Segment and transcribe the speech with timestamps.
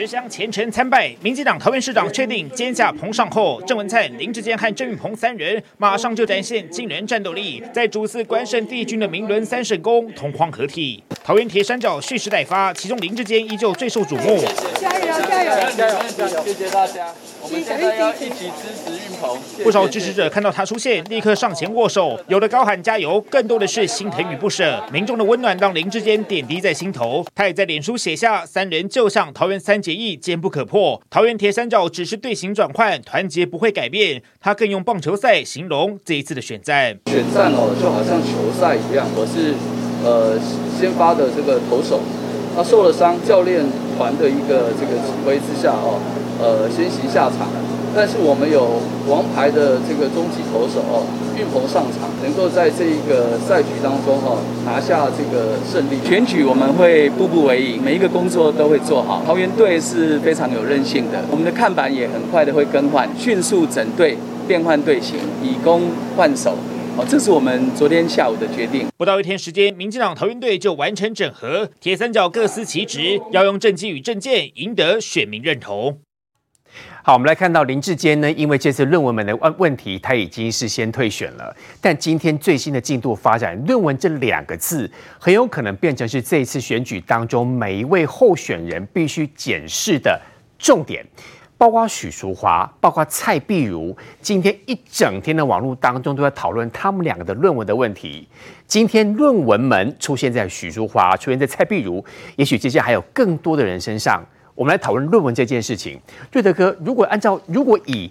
[0.00, 11.04] 持枪虔诚参拜，民进党桃园市长确定肩下彭上后，郑文灿、林志坚和郑运鹏三人马上就展现惊人战斗力，在主祀关圣帝君的明伦三圣宫同框合体。
[11.22, 14.42] 桃园铁三角蓄势待发，其中林志坚依旧最受瞩目。
[14.80, 16.42] 加油加油加油加油！
[16.42, 17.08] 谢谢大家，
[17.42, 19.38] 我们现在要一起支持运鹏。
[19.62, 24.82] 不少支持者看到他出现，立刻上前握手，有的高喊加油，更多的是心疼与不舍。
[24.90, 31.00] 民众的温暖让林志坚点滴在心头，他也在脸书写下：三人就像桃园三结义，坚不可破。
[31.10, 34.22] 桃园铁三角只是队形转换，团结不会改变。
[34.40, 36.98] 他更用棒球赛形容这一次的选战。
[37.06, 39.54] 选战哦，就好像球赛一样，我是
[40.04, 40.38] 呃
[40.78, 42.00] 先发的这个投手。
[42.56, 43.64] 他受了伤，教练
[43.96, 46.00] 团的一个这个指挥之下哦，
[46.42, 47.46] 呃，先行下场。
[47.94, 51.06] 但是我们有王牌的这个中继投手哦，
[51.38, 55.98] 运鹏上场，能够在这一个赛局当中哦拿下这个胜利。
[56.04, 59.22] 选举我们会步步为营，每一个工作都会做好。
[59.26, 65.82] 桃园队是非常有韧性的，我们的看板也很快的会更换，迅速整队变换队形，以攻
[66.16, 66.54] 换守。
[67.08, 68.88] 这是我们昨天下午的决定。
[68.96, 76.00] 不到一天时间，民进党桃园队就完成整合，铁三角各司其职，要用政绩与政见赢得选民认同。
[77.02, 81.56] 好，我们来看到林志坚呢，因为这次论文门的问问题，他已经是先退选了。
[81.80, 84.88] 但今天最新的进度发展，论文这两个字
[85.18, 90.20] 很有可能变成是这一次选举当中每一位候选人必须检视的
[90.58, 91.04] 重点。
[91.60, 98.26] 包括许淑华，包括蔡碧如，今天一整天的网络当中都在讨论他们两个的论文的问题。
[98.66, 102.02] 今天论文门出现在许淑华，出现在蔡碧如，
[102.36, 104.24] 也许接下来还有更多的人身上。
[104.54, 106.00] 我们来讨论论文这件事情。
[106.32, 108.10] 瑞德哥，如果按照如果以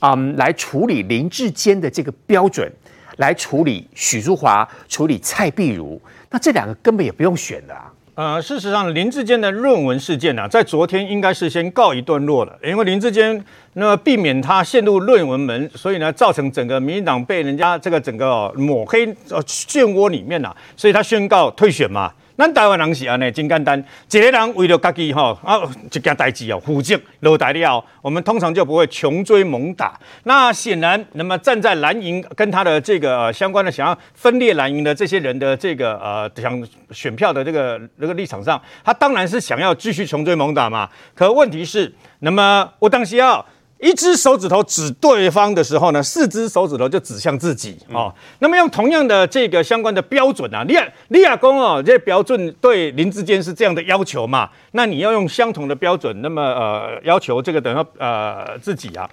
[0.00, 2.70] 嗯来处理林志坚的这个标准，
[3.16, 7.90] 来处理许淑华，处理蔡碧如，那这两个根本也不用选的啊。
[8.16, 22.12] 呃，事实上，林志坚的论文事件呢、啊，在昨天应该是先告一段落了，因为林志坚那避免他陷入论文门，所以呢，造成整个民进党被人家这个整个抹黑呃漩涡里面呐、所以他宣告退选嘛。
[22.36, 23.78] 咱台湾人是安尼，真简单。
[24.10, 29.98] 一个人为了家己吼啊，一件代志哦，负责落台了，我们通常就不会穷追猛打。
[30.24, 40.88] 那显然，那么站在蓝营跟他的这个、相关的想要分裂蓝营的这些人的这个呃想选票的这个这个立场上，他当然是想要继续穷追猛打嘛。
[41.14, 43.44] 可问题是，那么我当时要。
[43.84, 48.10] 一只手指头指对方的时候呢，四只手指头就指向自己哦。
[48.38, 54.48] 那么用同样的这个相关的标准啊，李亚李亚公哦，这标准对林志坚是这样的要求嘛？
[54.72, 59.06] 那你要用相同的标准，那么呃要求这个等于呃自己啊。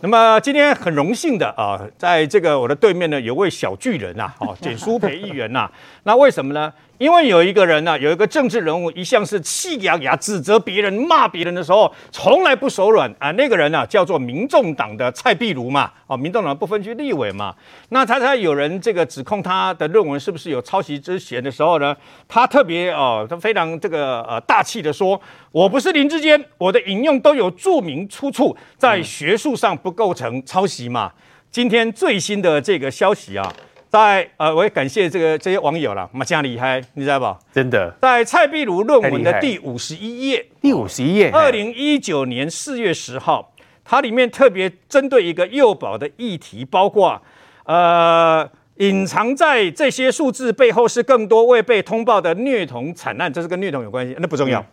[0.00, 5.70] 那么今天很荣幸的啊，在这个我的对面呢，有位小巨人呐，哦，简舒培议员呐。
[6.02, 6.70] 那为什么呢？
[6.98, 13.30] 因为有一个人呢、有一个政治人物，一向是气牙牙指责别人、骂别人的时候，从来不手软啊。
[13.32, 17.54] 那个人呢、叫做民众党的蔡壁如嘛，哦，民众党不分区立委嘛。
[17.90, 21.94] 那他在有人这个指控他的论文是不是有抄袭之嫌的时候呢，
[22.26, 25.20] 他特别哦，他非常这个呃大气的说，
[25.52, 31.12] 我不是林志坚，我的引用都有注明出处，在学术上不构成抄袭嘛。
[31.50, 33.52] 今天最新的这个消息啊。
[33.96, 37.34] 在呃，我也感谢这个这些网友了，嘛，这样厉害，你知道不？
[37.50, 43.54] 真的，在蔡壁如论文的第五十一页，第五十一页，二零一九年四月十号，
[43.86, 47.22] 它里面特别针对一个幼保的议题，包括
[47.64, 54.60] 呃，隐藏在这些数字背后是更多未被通报的虐童惨案，这是跟虐童有关系，那不重要。
[54.60, 54.66] 嗯、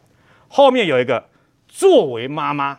[0.49, 1.23] 后面有一个，
[1.69, 2.77] 作为妈妈，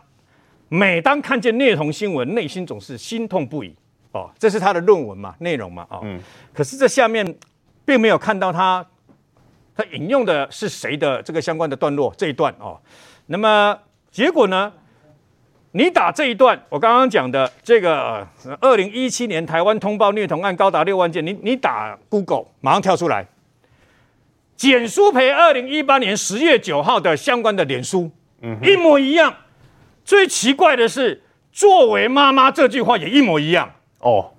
[0.69, 3.74] 每当看见虐童新闻，内心总是心痛不已。
[4.14, 6.20] 哦，这是他的论文嘛，内容嘛，哦，嗯，
[6.52, 7.37] 可是这下面
[7.84, 8.87] 并没有看到他，
[9.76, 12.81] 他引用的是谁的这个相关的段落这一段哦，
[13.26, 13.76] 那么
[14.12, 14.72] 结果呢？
[15.72, 18.25] 你打这一段，我刚刚讲的这个
[18.61, 23.26] 二零一七年台湾通报虐童案高达六万件，你你打 Google 马上跳出来，
[24.55, 28.12] 简书培二零一八年十月九号的相关的脸书，
[28.43, 29.34] 嗯，一模一样。
[30.05, 31.22] 最奇怪的是。
[31.56, 33.72] 作为妈妈这句话也一模一样
[34.04, 34.30] 哦。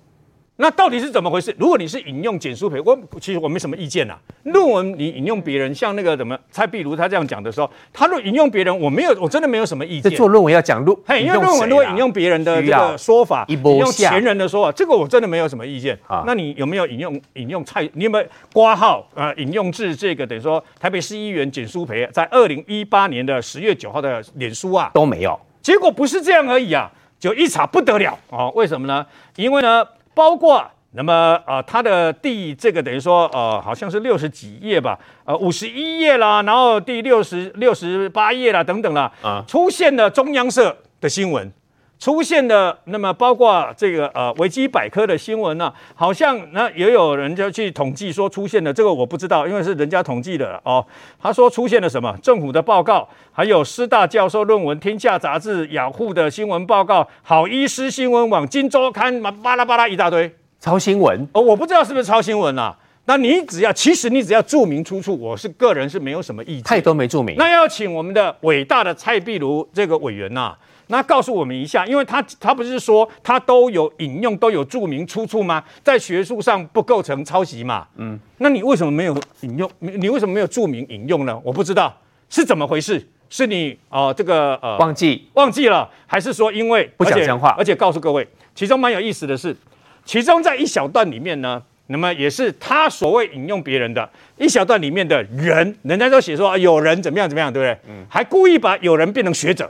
[0.58, 1.54] 那到底是怎么回事？
[1.58, 4.16] 如果你是引用简书培，我其实我没什么意见呐。
[4.44, 10.10] 论文你引用别人，像那个什么蔡壁如他这样讲的时候，他若引用别人，我没有，我真的没有什么意见。
[10.12, 15.94] 做论文要讲论，嘿，因为论文如果引用别人的这个说法，引用前人的说法，这个我真的没有什么意见。
[16.06, 17.86] 啊，那你有没有引用引用蔡？
[17.92, 18.24] 你有没有
[18.54, 24.90] 挂号呃引用至这个等于说台北市议员简书培在二零一八年的十月九号的脸书啊？
[24.94, 25.38] 都没有。
[25.60, 28.52] 结果不是这样而已啊，就一查不得了哦。
[28.54, 29.06] 为什么呢？
[29.36, 29.86] 因为呢。
[30.16, 41.52] 包括那么呃，它的第这个等于说呃，好像是六十几页吧，呃，五十一页啦，然后第六十六十八页啦等等啦，啊，出现了中央社的新闻。
[41.98, 50.84] 出现的那么包括这个呃维基百科的新闻呢、啊，好像那也有人就去统计说出现了这个我不知道，因为是人家统计的哦。
[51.18, 62.76] 他说出现了什么政府的报告，还有师大教授论文、天下杂志、雅虎的新闻报告、好医师新闻网、金周刊嘛巴拉巴拉一大堆抄新闻哦，我不知道是不是抄新闻啊？
[63.06, 66.62] 那你只要其实你只要注明出处，我是个人是没有什么意见。
[66.62, 70.58] 太多没注明，那要请我们的伟大的蔡壁如这个委员呐、啊。
[70.88, 75.62] 那告诉我们一下，因为他他不是说他都有引用都有注明出处吗？
[75.82, 77.86] 在学术上不构成抄袭嘛？
[77.96, 79.68] 嗯，那你为什么没有引用？
[79.80, 81.36] 你为什么没有注明引用呢？
[81.42, 81.92] 我不知道
[82.30, 87.54] 是怎么回事，是你哦、呃、这个呃忘记忘记了，还是说因为不讲真话？
[87.58, 89.56] 而且告诉各位，其中蛮有意思的是，
[90.04, 97.78] 其中在一小段里面呢，那么也是他所谓引用别人的一小段里面的人，人家都写说有人怎么样怎么样，对不对？
[97.88, 99.68] 嗯，还故意把有人变成学者。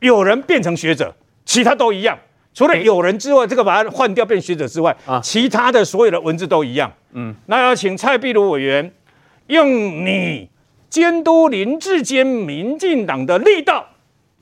[0.00, 1.14] 有人变成学者，
[1.44, 2.18] 其他都一样，
[2.54, 6.92] 除了有人之外，这个把它换掉变学者之外，啊，其他的所有的文字都一样。
[7.12, 8.92] 嗯，那要请蔡壁如委员
[9.48, 9.68] 用
[10.04, 10.48] 你
[10.88, 13.86] 监督林志坚民进党的力道，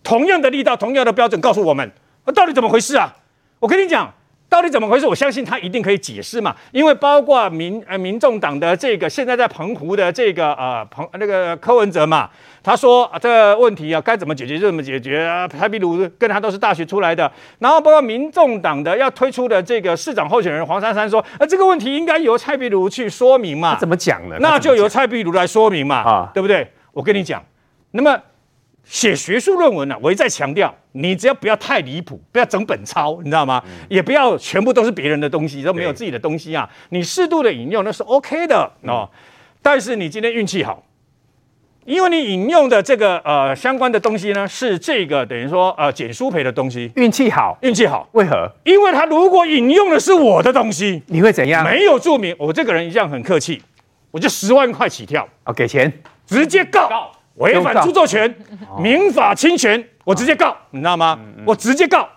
[0.02, 1.90] 同样的力道，同样的标准，告诉我们，
[2.34, 3.16] 到底怎么回事啊？
[3.58, 4.12] 我跟你讲。
[4.48, 5.06] 到底怎么回事？
[5.06, 12.30] 我相信他一定可以解释嘛，因为包括民呃民众党的这个现在在澎湖的这个呃澎那个柯文哲嘛，
[12.62, 15.48] 他说、啊、这个问题啊该怎么解决就怎么解决啊。
[15.48, 23.76] 蔡壁如跟他都是大学出来的，然后包括民众党的要推出的这个市长候选人黄珊珊说，啊这个问题应该由蔡壁如去说明嘛。
[23.76, 24.36] 怎么讲呢？
[24.40, 26.70] 那就由蔡壁如来说明嘛，啊，对不对？
[26.92, 27.44] 我跟你讲，
[27.90, 28.16] 那么。
[28.88, 33.60] 写学术论文呢、啊，我一再强调，你只要不要太离谱，不要整本抄，你知道吗？
[33.66, 36.70] 嗯、也不要全部都是别人的东西，都没有自己的东西啊。
[36.90, 39.10] 你适度的引用那是 OK 的哦。
[39.12, 39.18] 嗯、
[39.60, 40.84] 但是你今天运气好，
[41.84, 46.92] 因为你引用的这个呃相关的东西呢，是这个等于说呃简书培的东西。
[46.94, 48.48] 运气好，运气好，为何？
[48.62, 51.64] 因为他如果引用的是我的东西，你会怎样？
[51.64, 53.60] 没有注明，我这个人一向很客气，
[54.12, 55.92] 我就十万块起跳，哦，给钱，
[56.24, 56.88] 直接告。
[56.88, 58.34] 告违反著作权、
[58.78, 61.18] 民法侵权，我直接告，你知道吗？
[61.46, 62.08] 我直接告，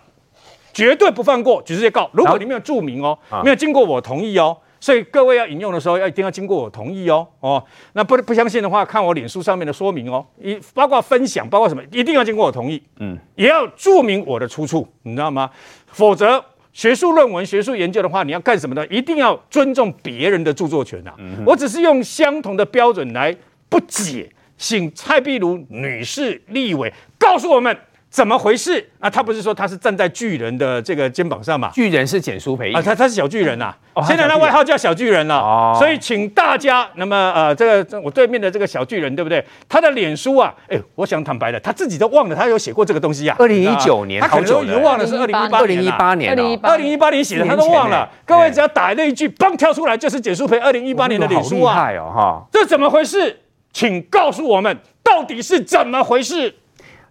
[0.72, 2.08] 绝对不放过，直接告。
[2.12, 7.26] 如果你没有注明哦，没有经过我同意哦，所以各位要引用的时候要一定要经过我同意哦。
[7.40, 7.62] 哦，
[7.92, 12.82] 那不不相信的话，看我脸书上面的说明哦，一包括分享，包括什么，一定要经过我同意。
[12.98, 15.50] 嗯，也要注明我的出处，你知道吗？
[15.88, 18.86] 否则学术论文、学术研究的话，你要干什么呢？
[18.86, 21.14] 一定要尊重别人的著作权啊。
[21.44, 23.36] 我只是用相同的标准来
[23.68, 24.30] 不解。
[24.60, 27.74] 请蔡壁如女士立委告诉我们
[28.10, 29.08] 怎么回事啊？
[29.08, 31.70] 她不是说她是站在巨人的这个肩膀上嘛？
[31.72, 35.36] 巨人是简书培啊，他他是小巨人呐、啊，哦、现在他外号叫小巨人了。
[35.36, 39.42] 哦，所以请大家，那么呃，这个我对面的这个小巨人，对不对？
[39.66, 43.40] 他的脸书啊，哎，我想坦白的，他自己都忘了他有写过这个东西呀、啊。
[43.40, 46.32] 二零一九年，他可能都已经忘了是二零一八，二零一八年，
[46.62, 48.10] 二零一八年写的，他都忘了。
[48.26, 52.42] 各位只要打那一句，嘣跳出来就是简书培二零一八年的脸书啊，好厉害哦哈！
[52.52, 53.38] 这怎么回事？
[53.72, 56.54] 请告诉我们到底是怎么回事？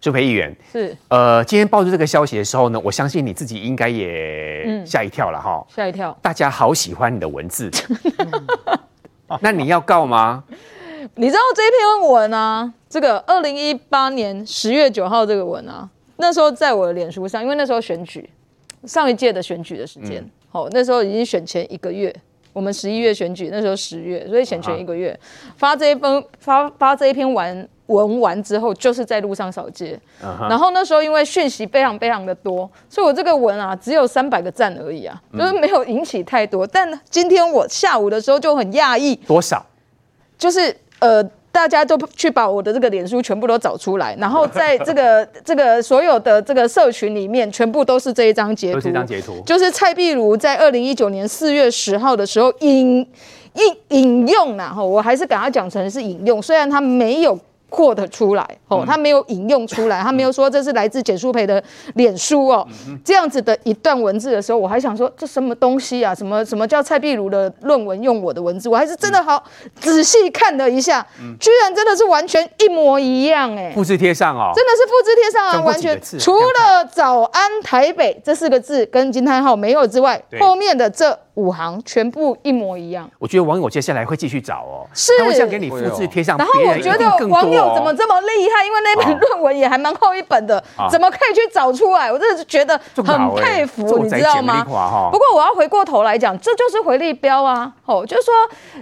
[0.01, 6.17] 舒培议员是呃，今天爆出这个消息的时候呢，我相信你自己应该也吓一跳了哈，吓一跳。
[6.21, 7.69] 大家好喜欢你的文字，
[9.41, 10.43] 那你要告吗？
[11.15, 18.29] 你知道这篇文啊，这个二零一八年十月九号这个文啊，那时候在我的脸书上，因为那时候选举
[18.85, 22.15] 上一届的选举的时间，好、嗯，那时候已经选前一个月。
[22.53, 25.17] 我们十一月选举，那时候十月，所以选前一个月
[25.55, 29.99] 发这一封发发这一篇完文完之后，就是在路上扫街。
[30.21, 36.65] 然后那时候因为讯息非常非常的多，所以我这个文啊只有三百个赞而已啊，就是没有引起太多。
[36.67, 39.65] 但今天我下午的时候就很讶异，多少？
[40.37, 41.23] 就是呃。
[41.59, 48.79] 大家都去把我的这个脸书全部都找出来，然后在这个 这个所有的这个社群里面，全部都是这一张截图。
[48.79, 53.05] 这张截图就是蔡壁如在二零一九年四月十号的时候引
[53.55, 57.37] 引引用，然后我还是给他讲成是引用，虽然他没有
[57.69, 61.63] 过得出来哦，他没有引用出来，他没有说这是来自简书培的
[61.95, 62.67] 脸书哦，
[63.05, 66.13] 这样子的一段文字的时候，我还想说这什么东西啊？
[66.13, 68.67] 什么什么叫蔡壁如的论文用我的文字？
[68.67, 69.43] 我还是真的好
[69.79, 71.05] 仔细看了一下，
[71.39, 75.99] 居然真的是完全一模一样哎，复制贴上哦，真的是复制贴上啊，完全。
[76.19, 81.17] 除了“早安台北”这四个字跟惊叹号没有之外，后面的这。
[81.39, 86.37] 五行全部一模一样，我觉得网友接下来会继续找哦，是，他会这样给你复制贴上。
[86.37, 88.65] 然后我觉得网友怎么这么厉害？
[88.65, 92.11] 因为那本论文也还蛮厚一本的，怎么可以去找出来？
[92.11, 94.65] 我真的是觉得很佩服，你知道吗？
[95.09, 97.71] 不过我要回过头来讲，这就是回力标啊！
[97.85, 98.33] 哦，就是说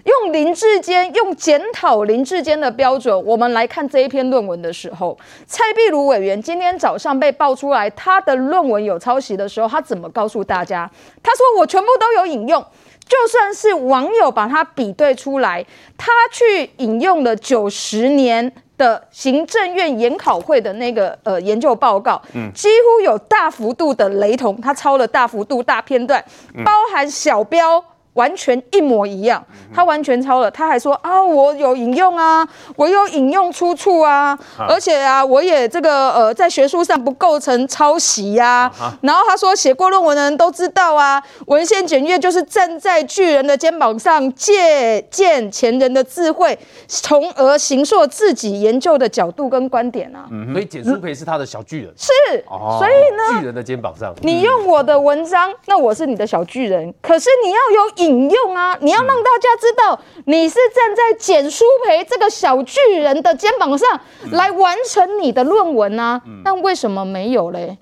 [0.05, 10.89] 用林志坚用检讨林志坚的标准，我们来看这一篇论文的时候，蔡壁如委员今天早上被爆出来他的论文有抄袭的时候，他怎么告诉大家？
[11.21, 12.46] 他说我全部都有引。
[12.47, 12.65] 用，
[13.07, 15.65] 就算是网友把它比对出来，
[15.97, 26.23] 他去引用了九十年的行政院研考会的那个呃研究报告，嗯，几乎有大幅度的雷同，他抄了大幅度大片段，
[26.65, 27.83] 包含小标。
[28.17, 30.49] 完全一模一样，他完全抄了。
[30.49, 32.45] 他还说啊，我有引用啊，
[32.75, 38.69] 我有引用出处啊，而且啊，我也这个呃，在学术上不构成抄袭呀。
[39.01, 46.57] 然后他说，写过论文的人都知道啊，文献检阅就是站在巨人的肩膀上，借鉴前人的智慧，
[46.87, 50.27] 从而形塑自己研究的角度跟观点啊。
[50.51, 51.93] 所以简书培是他的小巨人。
[51.95, 52.11] 是，
[52.47, 56.91] 所以呢，巨人的肩膀上，你用我的文章，那我是你的小巨人。
[56.99, 58.06] 可是你要有引。
[58.07, 58.77] 引用啊！
[58.81, 63.99] 你要让大家知道，你是站在简书培这个小巨人的肩膀上
[64.31, 66.21] 来完成你的论文啊。
[66.43, 67.77] 但为什么没有嘞？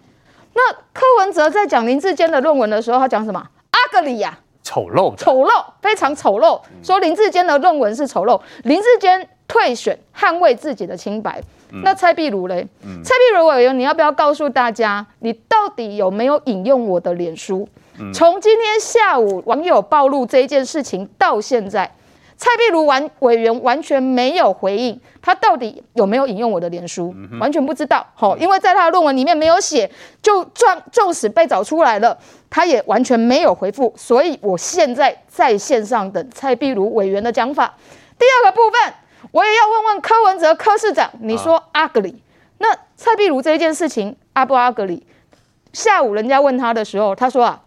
[0.53, 3.39] 那柯文哲在讲林志坚的论文的时候，他讲什么？
[3.71, 6.59] 阿格里呀，丑陋，丑陋，非常丑陋。
[6.81, 11.41] 说林志坚的论文是丑陋，林志坚退选，捍卫自己的清白。
[11.83, 12.65] 那蔡壁如嘞？
[13.03, 17.67] 蔡壁如委员，你要不要告诉大家，你到底有没有引用我的脸书？
[18.13, 21.89] 从今天下午网友暴露这一件事情到现在，
[22.37, 27.15] 蔡壁如完委员完全没有回应，他到底有没有引用我的脸书？
[27.39, 28.05] 完全不知道。
[28.13, 29.89] 好，因为在他的论文里面没有写，
[30.21, 32.17] 就纵纵使被找出来了，
[32.49, 33.93] 他也完全没有回复。
[33.95, 37.73] 所以我现在在线上等蔡壁如委员的讲法。
[38.19, 38.93] 第二个部分，
[39.31, 42.15] 我也要问问柯文哲柯市长，你说 ugly，
[42.57, 45.01] 那蔡壁如这一件事情阿不 ugly？
[45.71, 47.61] 下午人家问他的时候，他说啊。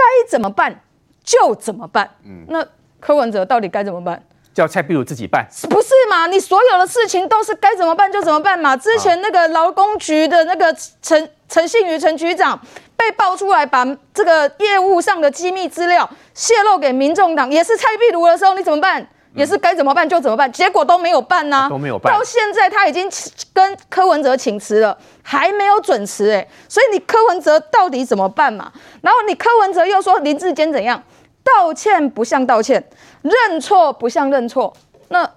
[0.00, 0.80] 该怎么办
[1.22, 2.08] 就怎么办。
[2.24, 2.66] 嗯，那
[2.98, 4.22] 柯文哲到底该怎么办？
[4.52, 5.46] 叫蔡壁如自己办？
[5.68, 6.26] 不是嘛？
[6.26, 8.76] 你所有的事情都是该怎么办就怎么办嘛？
[8.76, 12.60] 之前那个劳工局的那个陈陈信宇陈局长
[12.96, 19.06] 被爆出来，把这个业务上的机密资料泄露给民众党，也是蔡壁如的时候，你怎么办？
[19.34, 22.12] 也是该怎么办就怎么办，结果都没有办呢、啊，都没有办。
[22.12, 23.08] 到现在他已经
[23.52, 28.72] 跟柯文哲请辞了，还没有准辞哎，所以你柯文哲到底怎么办嘛？
[29.02, 31.02] 然后你柯文哲又说林志坚怎样，
[31.44, 32.84] 道歉不像道歉，
[33.22, 34.72] 认错不像认错，
[35.08, 35.30] 那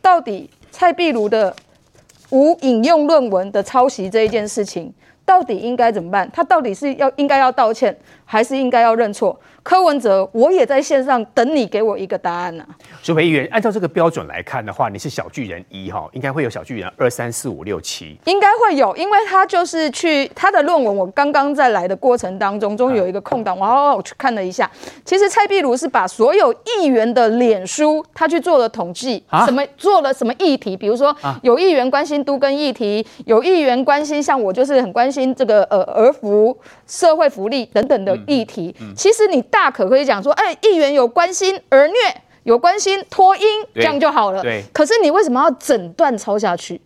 [0.00, 1.54] 到底蔡壁如的
[2.30, 4.92] 无引用论文的抄袭这一件事情，
[5.24, 6.30] 到底应该怎么办？
[6.32, 7.98] 他到底是要应该要道歉，
[8.32, 9.38] 还是应该要认错？
[9.62, 12.72] 柯文哲，我也在线上等你给我一个答案呢、啊。
[13.02, 24.68] 舒培议员，按照这个标准来看的话，你是小巨人一哈，应该会有小巨人二三四五六七，应该会有，因为他就是去他的论文，我刚刚在来的过程当中，终于有一个空档，我好好去看了一下。
[25.04, 36.56] 其实蔡壁如是把所有议员的脸书，他去做了统计，啊、什么做了什么议题，比如说有议员关心都跟议题，有议员关心像我就是很关心这个呃儿福
[36.88, 39.42] 社会福利等等的议题，嗯嗯、其实你。
[39.52, 41.94] 大可可以讲说，哎，议员有关心儿虐，
[42.44, 43.42] 有关心托婴，
[43.74, 44.40] 这样就好了。
[44.40, 44.62] 对。
[44.72, 46.80] 可是你为什么要整段抄下去？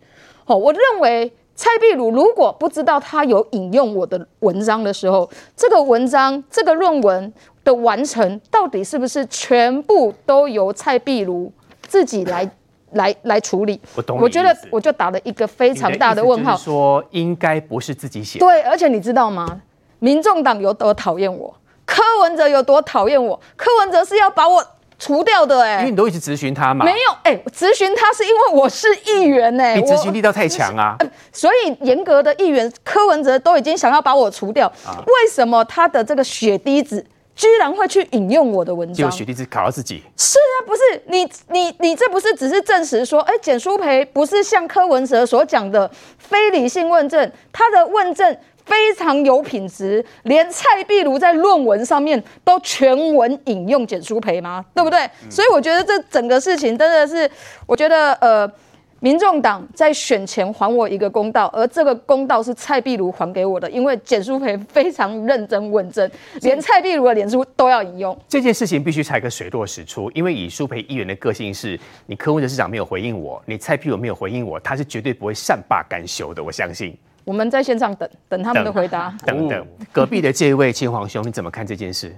[0.47, 7.31] 哦，我认为蔡壁如如果不知道他有引用我的文章的时候，这个文章、这个论文
[7.63, 11.49] 的完成，到底是不是全部都由蔡壁如
[11.87, 12.51] 自己来
[12.91, 13.79] 来来处理？
[13.95, 14.19] 我懂。
[14.19, 18.39] 我觉得我就打了一个非常大的问号，说应该不是自己写。
[18.39, 19.61] 对，而且你知道吗？
[19.99, 21.55] 民众党有多讨厌我？
[21.85, 23.39] 柯文哲有多讨厌我？
[23.55, 24.61] 柯文哲是要把我
[24.99, 26.83] 除掉的哎、欸，因为你都一直质询他嘛。
[26.83, 30.97] 没有哎，质询他是因为我是议员哎、欸，你质询力道太强啊。
[31.31, 34.67] 所以严格的议员柯文哲都已经想要把我除掉。
[34.85, 39.09] 啊、为什么他的这个血滴子居然会去引用我的文章？
[39.09, 40.03] 就血滴子考到自己。
[40.17, 48.37] 是啊，不是你你你这不是只是证实说，哎，简书培不是像柯文哲所讲的非理性问政，他的问政。
[48.67, 54.63] 非常有品质，连蔡壁如在论文上面都全文引用简书培吗？
[54.75, 54.99] 对不对？
[55.23, 57.29] 嗯、所以我觉得这整个事情真的是，
[57.65, 58.51] 我觉得呃，
[58.99, 66.09] 民众党在选前还我一个公道，而这个公道是蔡壁如还给我的，因为简书培非常认真问政，
[66.41, 68.17] 连蔡壁如的脸书都要引用。
[68.27, 76.97] 这件事情必须才个水落石出，因为以书培议员的个性是，你柯文哲市长没有回应我，你蔡壁如没有回应我，他是绝对不会善罢甘休的，我相信。
[77.27, 79.13] 我们在线上等等他们的回答。
[79.25, 82.15] 等等，隔壁的这一位青黄兄，你怎么看这件事？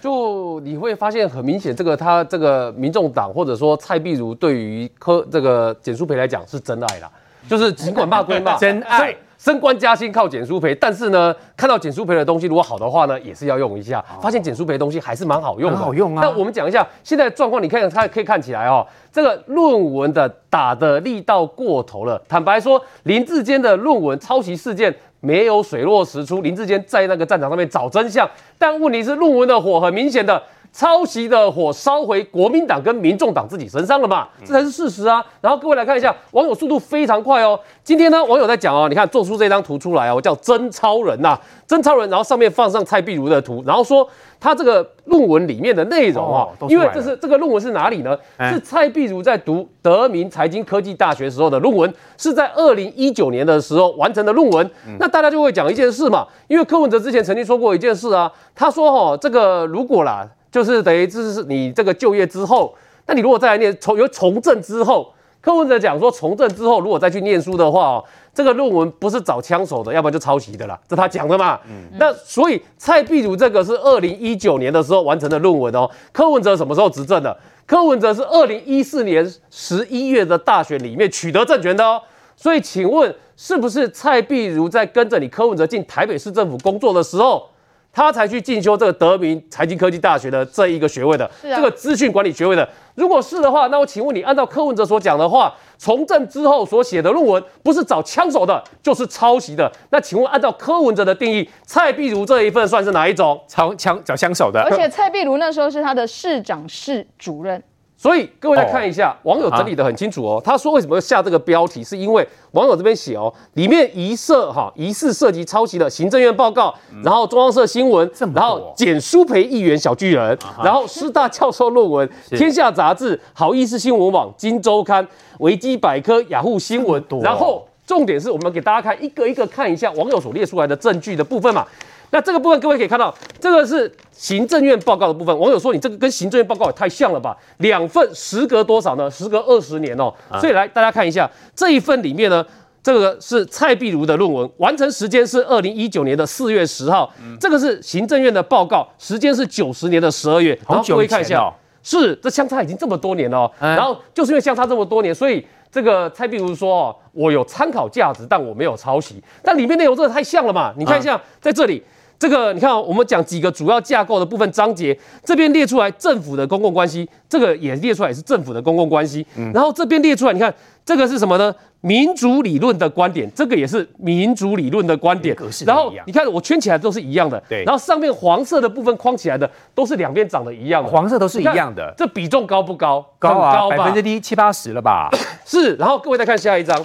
[0.00, 7.10] 就你会发现很明显，这个他这个民众党或者说蔡壁如对于柯这个简书培来讲是真爱啦，
[7.48, 9.12] 就是尽管骂归骂， 真爱。
[9.42, 14.00] 升官加薪靠简书培，但是呢，看到简书培的东西如果好的话呢，也是要用一下。
[14.20, 16.22] 发现简书培的东西还是蛮好用的，好用啊。
[16.22, 22.22] 那我们讲一下现在的状况，你看它可以看起来哦，这个论文的打的力道过头了。
[22.28, 30.40] 坦白说，林志坚的论文抄袭事件没有水落石出，林志坚在那个战场上面找真相，但问题是论文的火很明显的。
[30.72, 34.26] 抄袭的火烧回国民党跟民众党自己身上了嘛？
[34.42, 35.22] 这才是事实啊！
[35.42, 37.60] 然后各位来看一下，网友速度非常快哦。
[37.84, 44.08] 今天呢，网友在讲哦，你看做出这张图出来哦，叫真超人呐、啊，真超人，然后上面放上蔡壁如的图，然后说
[44.40, 48.16] 他这个论文里面的内容啊，哦、因为这是这个论文是哪里呢？
[48.50, 54.70] 是蔡壁如在读德明财经科技大学时候的论文，是在二零一九年的时候完成的论文。
[54.98, 60.26] 那大家就会讲一件事嘛，因为柯文哲之前曾经说过一件事啊，他说哈，这个如果啦。
[60.52, 62.74] 就是等于这是你这个就业之后，
[63.06, 68.04] 那你如果再来念从由从政之后，柯文哲讲说从政之后如果再去念书的话哦，
[68.34, 71.58] 这个论文不是找枪手的，要不然就抄袭的啦，这他讲的嘛。
[71.66, 77.34] 嗯，那所以蔡壁如这个是二零一九年的时候完成的论文哦，柯文哲什么时候执政的？
[77.64, 81.98] 柯文哲是二零一四年十一月的大选里面取得政权的哦，
[82.36, 87.48] 所以请问是不是蔡壁如在跟着你柯文哲进台北市政府工作的时候？
[87.92, 92.66] 他才去进修这个德明财经科技大学的这一个学位的，这个资讯管理学位的。
[92.94, 99.70] 如果是的话，那我请问你，按照柯文哲所讲的话，从政之后所写的论文，不是找枪手的，就是抄袭的。
[99.90, 103.38] 那请问，按照柯文哲的定义，蔡壁如这一份算是哪一种？
[103.46, 104.62] 抄枪找枪手的。
[104.62, 107.62] 而且蔡壁如那时候是他的市长室主任。
[108.02, 110.42] 所以各位再看一下，网友整理的很清楚哦。
[110.44, 125.06] 他说为什么要下这个标题，是因为网友这边写哦，里面疑涉哈疑似涉及抄袭的行政院报告，然后中央社新闻，然后简书培议员小巨人，然后师大教授论文， 天下杂志、好意思新闻网、金周刊、
[125.38, 131.64] 维基百科、雅虎新闻，然后重点是我们给大家看一个一个看一下网友所列出来的证据的部分嘛。
[132.12, 135.36] 那这个部分各位可以看到，这个是行政院报告的部分。
[135.36, 137.34] 网友说你这个跟行政院报告也太像了吧？
[137.56, 139.10] 两份时隔多少呢？
[139.10, 140.12] 时隔二十年哦。
[140.38, 142.44] 所以来大家看一下这一份里面呢，
[142.82, 147.10] 这个是蔡壁如的论文，完成时间是二零一九年的四月十号。
[147.40, 150.50] 这个是行政院的报告，时间是九十年的十二月。
[150.68, 151.50] 然后各位看一下，
[151.82, 153.50] 是这相差已经这么多年了哦。
[153.58, 159.22] 然后就是因为相差这么多年，所以这个蔡壁如说哦，我有参考价值，但我没有抄袭。
[159.42, 160.74] 但里面内容真的太像了嘛？
[160.76, 161.82] 你看一下，在这里。
[162.22, 169.26] 这个你看，我们讲几个主要架构的部分章节，这边列出来政府的公共关系，这个也列出来也是政府的公共关系。
[169.52, 170.54] 然后这边列出来，你看
[170.84, 171.52] 这个是什么呢？
[171.80, 175.36] 民主理论的观点，这个也是民主理论的观点。
[175.66, 177.42] 然后你看我圈起来都是一样的。
[177.48, 177.64] 对。
[177.64, 180.88] 然后上面黄色的部分框起来的都是两边长得一样的。
[180.88, 181.92] 黄色都是一样的。
[181.98, 183.04] 这比重高不高？
[183.18, 185.10] 高啊，百分之一七八十了吧？
[185.44, 185.74] 是。
[185.74, 186.80] 然后各位再看下一张，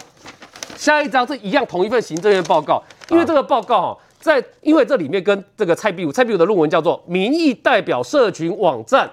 [0.75, 3.97] 下一张这一样同一份行政院报告，因为这个报告哈。
[4.19, 9.09] 在，因为这里面跟这个蔡壁如，蔡壁如的论文叫做《民意代表社群网站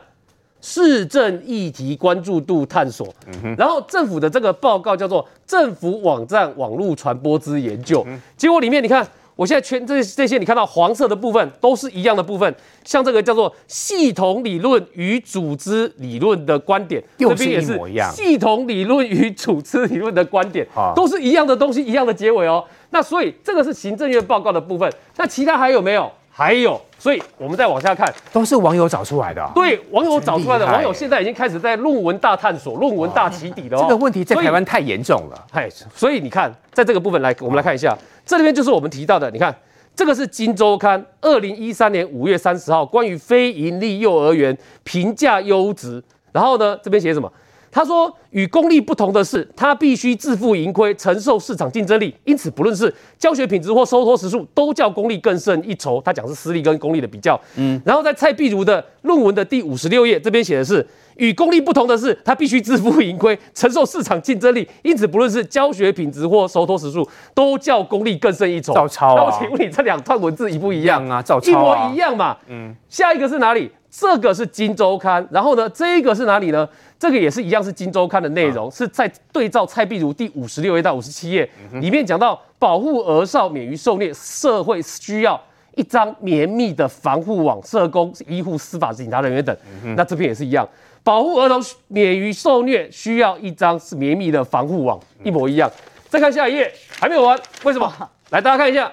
[0.60, 3.06] 市政议题关注度探索》，
[3.58, 8.02] 然后政府的这个报告叫做《政府网站网络传播之研究》，
[8.36, 22.64] 结果里面你看，我现在圈这这些，你看到黄色的部分都是一样的部分，像这个叫做系统理论与组织理论的观点，又是一模一样，系统理论与组织理论的观点，都是一样的东西，一样的结尾哦。
[22.90, 26.10] 那所以这个是行政院报告的部分，那其他还有没有？
[26.36, 29.48] 还有，所以我们再往下看，都是网友找出来的。
[29.54, 33.78] 对，网友找出来的，网友现在已经开始在论文大探索、论文大起底了。
[33.78, 35.46] 这个问题在台湾太严重了。
[35.52, 39.30] 嗨，所以你看，在这个部分来，我们来看一下，这里面就是我们提到的。
[39.30, 39.54] 你看，
[39.94, 47.32] 这个是《金周刊》二零一三年五月三十号关于非盈利幼儿园评价优质，然后呢，这边写什么？
[47.74, 52.14] 他说，与公立不同的是，他必须自负盈亏，承受市场竞争力。
[52.22, 56.00] 因此，不论是教学品质或收托时数，都较公立更胜一筹。
[56.00, 57.38] 他讲是私立跟公立的比较。
[57.56, 64.68] 嗯，然后在蔡碧如的论文的第五十六页，这边写的是，与公立不同的是，他必须自负盈亏，承受市场竞争力。
[64.84, 68.72] 因此，不论是教学品质或收托时数，都较公立更胜一筹。
[68.72, 69.16] 照抄啊！
[69.16, 71.20] 那我请问你，这两段文字一不一样啊？
[71.20, 72.36] 照抄一模一样嘛？
[72.46, 72.72] 嗯。
[72.88, 73.68] 下一个是哪里？
[73.96, 76.68] 这个是《金周刊》，然后呢，这一个是哪里呢？
[76.98, 85.40] 这个也是一样，是《金周刊》的内容，是在对照蔡壁如第五十六页到五十七页里面讲到，保护儿少免于受虐，社会需要
[85.76, 89.56] 一张绵密的防护网，社工、医护、司法、警察人员等。
[89.96, 90.68] 那这边也是一样。
[91.04, 95.70] 保护儿童免于受虐，需要一张是绵密的防护网，一模一样。
[96.08, 98.10] 再看下一页，还没有完，为什么？
[98.30, 98.90] 来，大家看一下，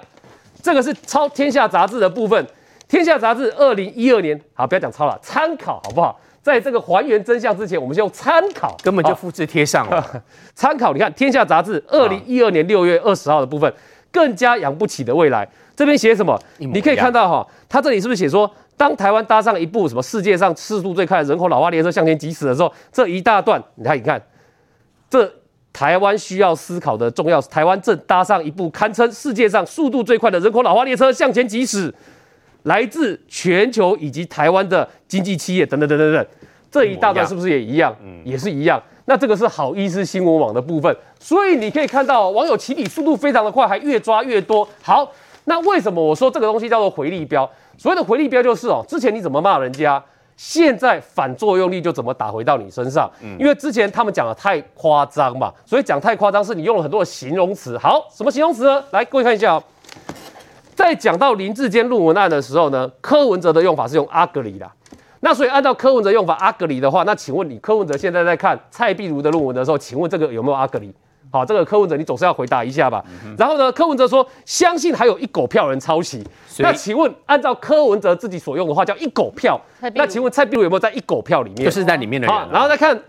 [0.62, 2.46] 这个是抄《天下》杂志的部分，
[2.92, 6.20] 《天下》杂志二零一二年，好，不要讲抄了，参考好不好？
[6.42, 10.06] 在这个还原真相之前，我们先用参考，根本就复制贴上了。
[10.54, 13.74] 参考，你看《天下》杂志二零一二年六月二十号的部分，
[14.12, 16.38] 更加养不起的未来，这边写什么？
[16.58, 18.52] 你可以看到哈，它这里是不是写说？
[18.76, 24.22] 当台湾搭上一部什么世界上次速最快的人口老化列车向前疾驶的时候，这一大段，你看，你看，
[25.10, 25.32] 这
[25.72, 31.94] 台湾需要思考的重要，台湾正搭上一部堪称世界上速度最快的人口老化列车向前疾驶，
[32.64, 36.26] 来自全球以及台湾的经济企业等等等等等，
[36.70, 37.96] 这一大段是不是也一样？
[38.04, 38.82] 嗯，也是一样。
[39.06, 44.68] 那这个是好医师新闻网的部分，所以你可以看到网友起底速度非常的快，还越抓越多。
[44.82, 45.12] 好，
[45.46, 47.50] 那为什么我说这个东西叫做回力镖？
[47.78, 50.02] 所谓的回力镖就是哦，之前你怎么骂人家，
[50.38, 53.12] 现在反作用力就怎么打回到你身上。
[53.22, 57.76] 嗯，因为之前他们讲的太夸张嘛，所以讲太夸张是你用了很多的形容词。
[57.78, 58.84] 好，什么形容词呢？
[58.92, 59.64] 来，各位看一下哦，
[60.82, 64.70] 在讲到林志坚论文案的时候呢，柯文哲的用法是用 ugly 的。
[65.24, 70.92] 那所以按照柯文哲用法阿格里的话，那请问你柯文哲现在在看蔡壁如的论文的时候，请问这个有没有阿格里
[71.32, 73.06] 好，这个柯文哲你总是要回答一下吧。
[73.24, 76.26] 嗯、然后呢，柯文哲说相信还有一狗票人抄袭。
[76.58, 79.62] 那请问，按照柯文哲自己所用的话叫一狗票，
[79.94, 81.64] 那请问蔡壁如有没有在一狗票里面？
[81.64, 82.36] 就是在里面的人。
[82.36, 83.00] 好，然后再看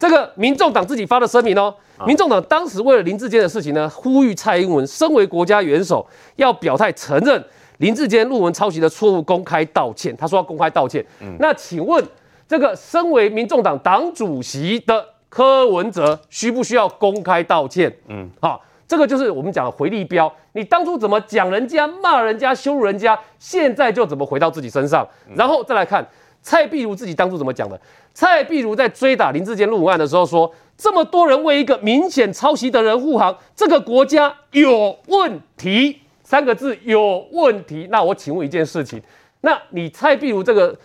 [0.00, 1.72] 这个民众党自己发的声明哦。
[2.04, 6.04] 民众党当时为了林志坚的事情呢，呼吁蔡英文身为国家元首
[6.36, 7.44] 要表态承认
[7.76, 10.16] 林志坚论文抄袭的错误，公开道歉。
[10.16, 11.04] 他说要公开道歉。
[11.20, 12.04] 嗯、那请问，
[12.48, 15.06] 这个身为民众党党主席的？
[15.30, 17.88] 柯文哲需不需要公开道歉？
[18.08, 20.32] 嗯，好，这个就是我们讲的回力镖。
[20.54, 25.06] 你当初怎么讲人家、骂人家、羞辱人家，现在就怎么回到自己身上。
[25.36, 26.04] 然后再来看
[26.42, 27.80] 蔡壁如自己当初怎么讲的。
[28.12, 37.88] 蔡壁如在追打林志坚论文案的时候说：“这么多人为一个明显抄袭的人护航，这个国家有问题。”三个字有问题。
[37.90, 39.00] 那我请问一件事情，
[39.40, 40.76] 那你蔡壁如这个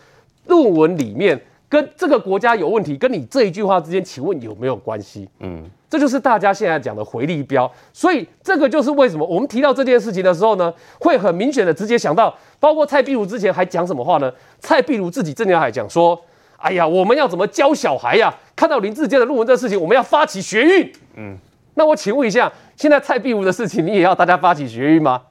[0.45, 1.39] 论文里面？
[1.67, 5.27] 跟这个国家有问题，跟你这一句话之间，请问有没有关系？
[5.39, 7.71] 嗯，这就是大家现在讲的回力标。
[7.93, 14.29] 所以这个就是为什么我们提到这件事情的时候呢，会很明显的直接想到，包括蔡壁如之前还讲什么话呢？
[14.59, 16.19] 蔡壁如自己正要还讲说，
[16.57, 18.33] 哎呀，我们要怎么教小孩呀？
[18.57, 20.91] 看到林志坚的论文这事情，我们要发起学运。
[21.15, 21.37] 嗯，
[21.75, 25.21] 那我请问一下，现在蔡壁如的事情，你也要大家发起学运吗？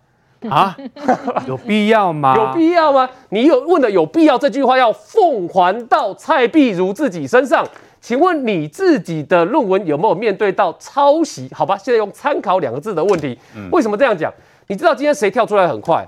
[0.49, 0.75] 啊，
[1.47, 2.35] 有必要吗？
[2.35, 3.11] 有必要吗？
[3.29, 7.67] 你有问的有必要这句话要奉还到蔡壁如自己身上，
[8.05, 11.49] 请问你自己的论文有没有面对到抄袭？
[11.55, 13.39] 好吧，现在用参考两个字的问题，
[13.73, 14.31] 为什么这样讲？
[14.67, 16.07] 你知道今天谁跳出来很快？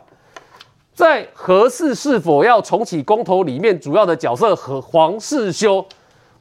[0.92, 5.82] 在何氏是否要重启公投里面，主要的角色和黄世修，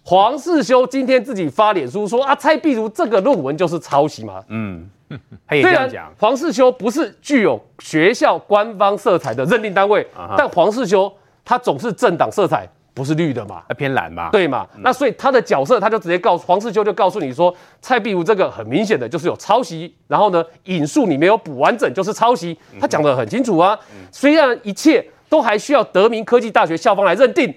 [0.04, 4.44] 黄世修今天自己发脸书说啊，蔡壁如这个论文就是抄袭嘛？
[4.50, 4.90] 嗯。
[5.48, 11.10] 他也这样讲，黄世修不是具有学校官方色彩的认定单位，但黄世修
[11.46, 14.66] 他总是政党色彩，不是绿的嘛，偏蓝嘛，对嘛？
[14.74, 23.78] 嗯、那所以他的角色，他就直接告诉黄世修，就告诉你说，蔡壁如这个很明显的就是有抄袭，然后呢，引述你没有补完整就是抄袭，他讲得很清楚啊。
[23.92, 27.54] 嗯、虽然一切都还需要德明科技大学校方来认定。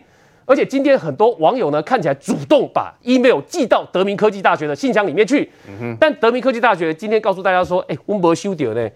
[0.50, 5.46] 而且今天很多网友呢，看起来主动把 email 寄到德明科技大学的信箱里面去。
[5.78, 8.88] 嗯、但德明科技大学今天告诉大家说，哎、欸，温博修掉呢，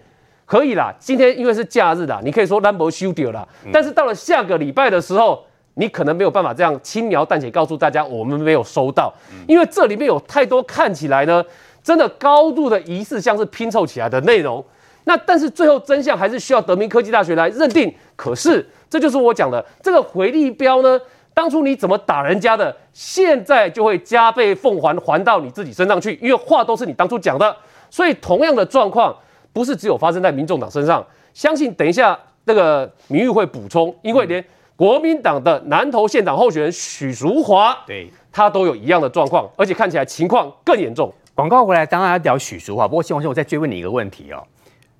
[0.47, 0.91] 可以啦。
[0.97, 3.47] 今天因为是假日啦，你可以说兰博修掉啦。
[3.65, 11.43] 嗯、但是到了下个礼拜的时候，你可能没有办法这样轻描淡写告诉大家，我们没有收到，嗯、因为这里面有太多看起来呢，
[11.83, 14.63] 真的高度的疑似，像是拼凑起来的内容。
[15.05, 17.93] 那但是最后真相还是需要德明科技大学来认定。
[18.15, 20.99] 可是这就是我讲的这个回力标呢。
[21.35, 27.57] 当初你怎么打人家的，现在就会加倍奉还，还到你自己身上去，因为话都是你当初讲的。
[27.89, 29.15] 所以同样的状况
[29.51, 41.13] 不是只有发生在民众党身上，相信等一下那个民玉会补充，因为连国民党的南投县长候选人许淑华，对，他都有一样的状况，而且看起来情况更严重。
[41.35, 44.45] 广告回来，当然要聊许淑华，不过希望我再追问你一个问题哦，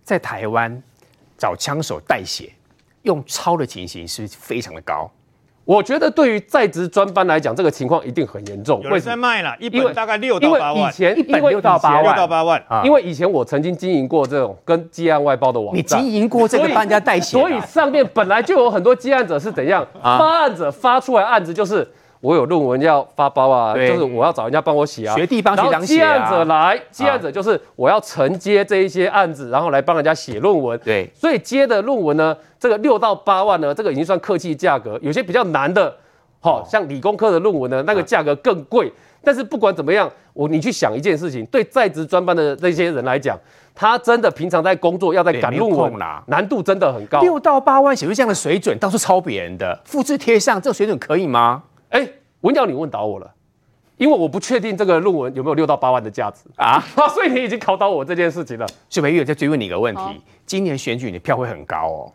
[0.04, 0.82] 在台湾
[1.38, 2.52] 找枪手代写
[3.02, 5.10] 用抄的情形是不是非常的高？
[5.66, 8.82] 我觉得对于在职专班来讲，这个情况一定很严重。
[8.92, 10.76] 为什么卖了，一本大概六到八万。
[10.76, 12.82] 因为以前一本六到八万，六到八万啊。
[12.84, 21.88] 因为以前我曾经经营过这种跟积案外包的网站，你经营过这个帮人家代写，所以上面本来就有很多积案者是怎样发案者发出来案子就是。
[22.24, 26.16] 我有论文要发包啊，就是我要找人家帮我写啊，学弟帮学长写啊。
[26.18, 30.80] 接案者来，接案者就是我要承接这一些案子，然后来帮人家写论文。
[30.86, 34.98] 对，所以接的论文呢，这个六到八万呢，这个已经算客气价格。
[35.02, 35.94] 有些比较难的，
[36.40, 38.90] 好像理工科的论文呢，那个价格更贵。
[39.22, 43.38] 但是不管怎么样，我你去想一件事情，对在职专班的那些人来讲，
[43.76, 47.20] 他真的平常在工作要在赶论文啦，难度真的很高。
[47.20, 51.64] 六到八万写出这样的水准，到处抄别人的，复制贴上，这个水准可以吗？
[51.94, 52.08] 哎。
[52.44, 53.34] 文鸟，你问倒我了，
[53.96, 56.78] 因为我不确定这个论文有没有六到八万的价值啊，
[57.16, 58.68] 所以你已经考倒我这件事情了。
[58.90, 60.14] 许培，又在追问你一个问题：哦、
[60.46, 62.12] 今年选举你的票会很高哦？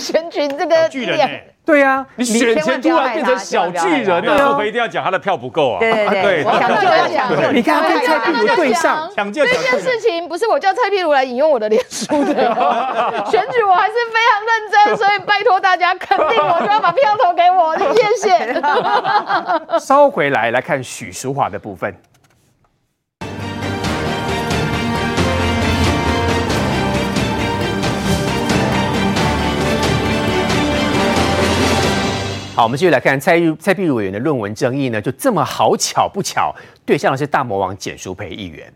[0.00, 1.46] 选举这个巨人、欸。
[1.62, 5.78] 对呀，你选前突然变成小巨人，那舒培一定要讲他的票不够啊！
[5.78, 7.54] 对对对，抢救要讲。
[7.54, 12.34] 你看跟蔡壁如对上，这件事情不是我叫蔡壁如来引用我的脸书的，
[13.30, 18.60] 选举我还是非常认真，所以拜托大家肯定我，就要把票投给我，谢谢。
[19.78, 21.94] 稍回来来看许淑华的部分。
[32.52, 38.70] 好，我们继续来看蔡玉蔡碧如委员的论文争议呢，就这么好巧不巧，对象是大魔王简淑培议员。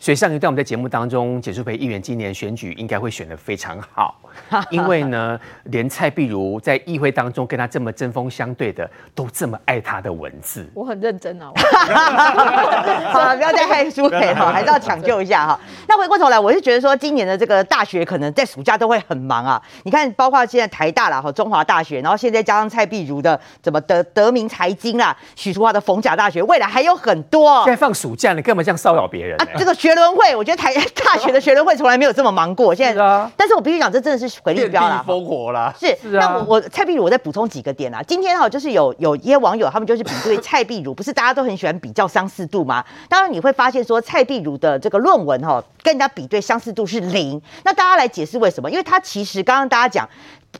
[0.00, 4.18] 所以上一段我们在节目当中，简淑培议员今年选举应该会选得非常好，
[4.72, 10.66] 因为呢，连蔡壁如在议会当中跟他这么针锋相对的，都这么爱他的文字。
[10.72, 11.52] 我很认真啊，
[13.12, 15.60] 好了，不要再害淑培哈，还是要抢救一下哈。
[15.86, 19.60] 那回过头来，我是觉得说，今年的这个大学可能在暑假都会很忙啊。
[19.82, 27.62] 你看，包括现在台大啦和中华大学，然后现在加上蔡壁如的怎么德德明财经啦，许淑华的逢甲大学，未来还有很多。
[27.64, 29.44] 现在放暑假，你干嘛这样骚扰别人、欸？
[29.44, 29.89] 啊，这个学。
[29.90, 30.72] 学伦会，我觉得台
[31.04, 32.72] 大学的学伦会从来没有这么忙过。
[32.72, 35.74] 现在， 是啊、但是我必须讲，这真的是回力 标了，烽火了。
[35.78, 38.00] 是，是啊、那我我蔡壁如，我再补充几个点啊。
[38.06, 42.84] 今天哈，就是有有一些网友，他们就是比对蔡壁如，不是大家都很喜欢比较相似度吗？
[43.08, 47.42] 当然你会发现说，蔡壁如的这个论文哈，跟人家比对相似度是零。
[47.64, 48.70] 那大家来解释为什么？
[48.70, 50.08] 因为他其实刚刚大家讲。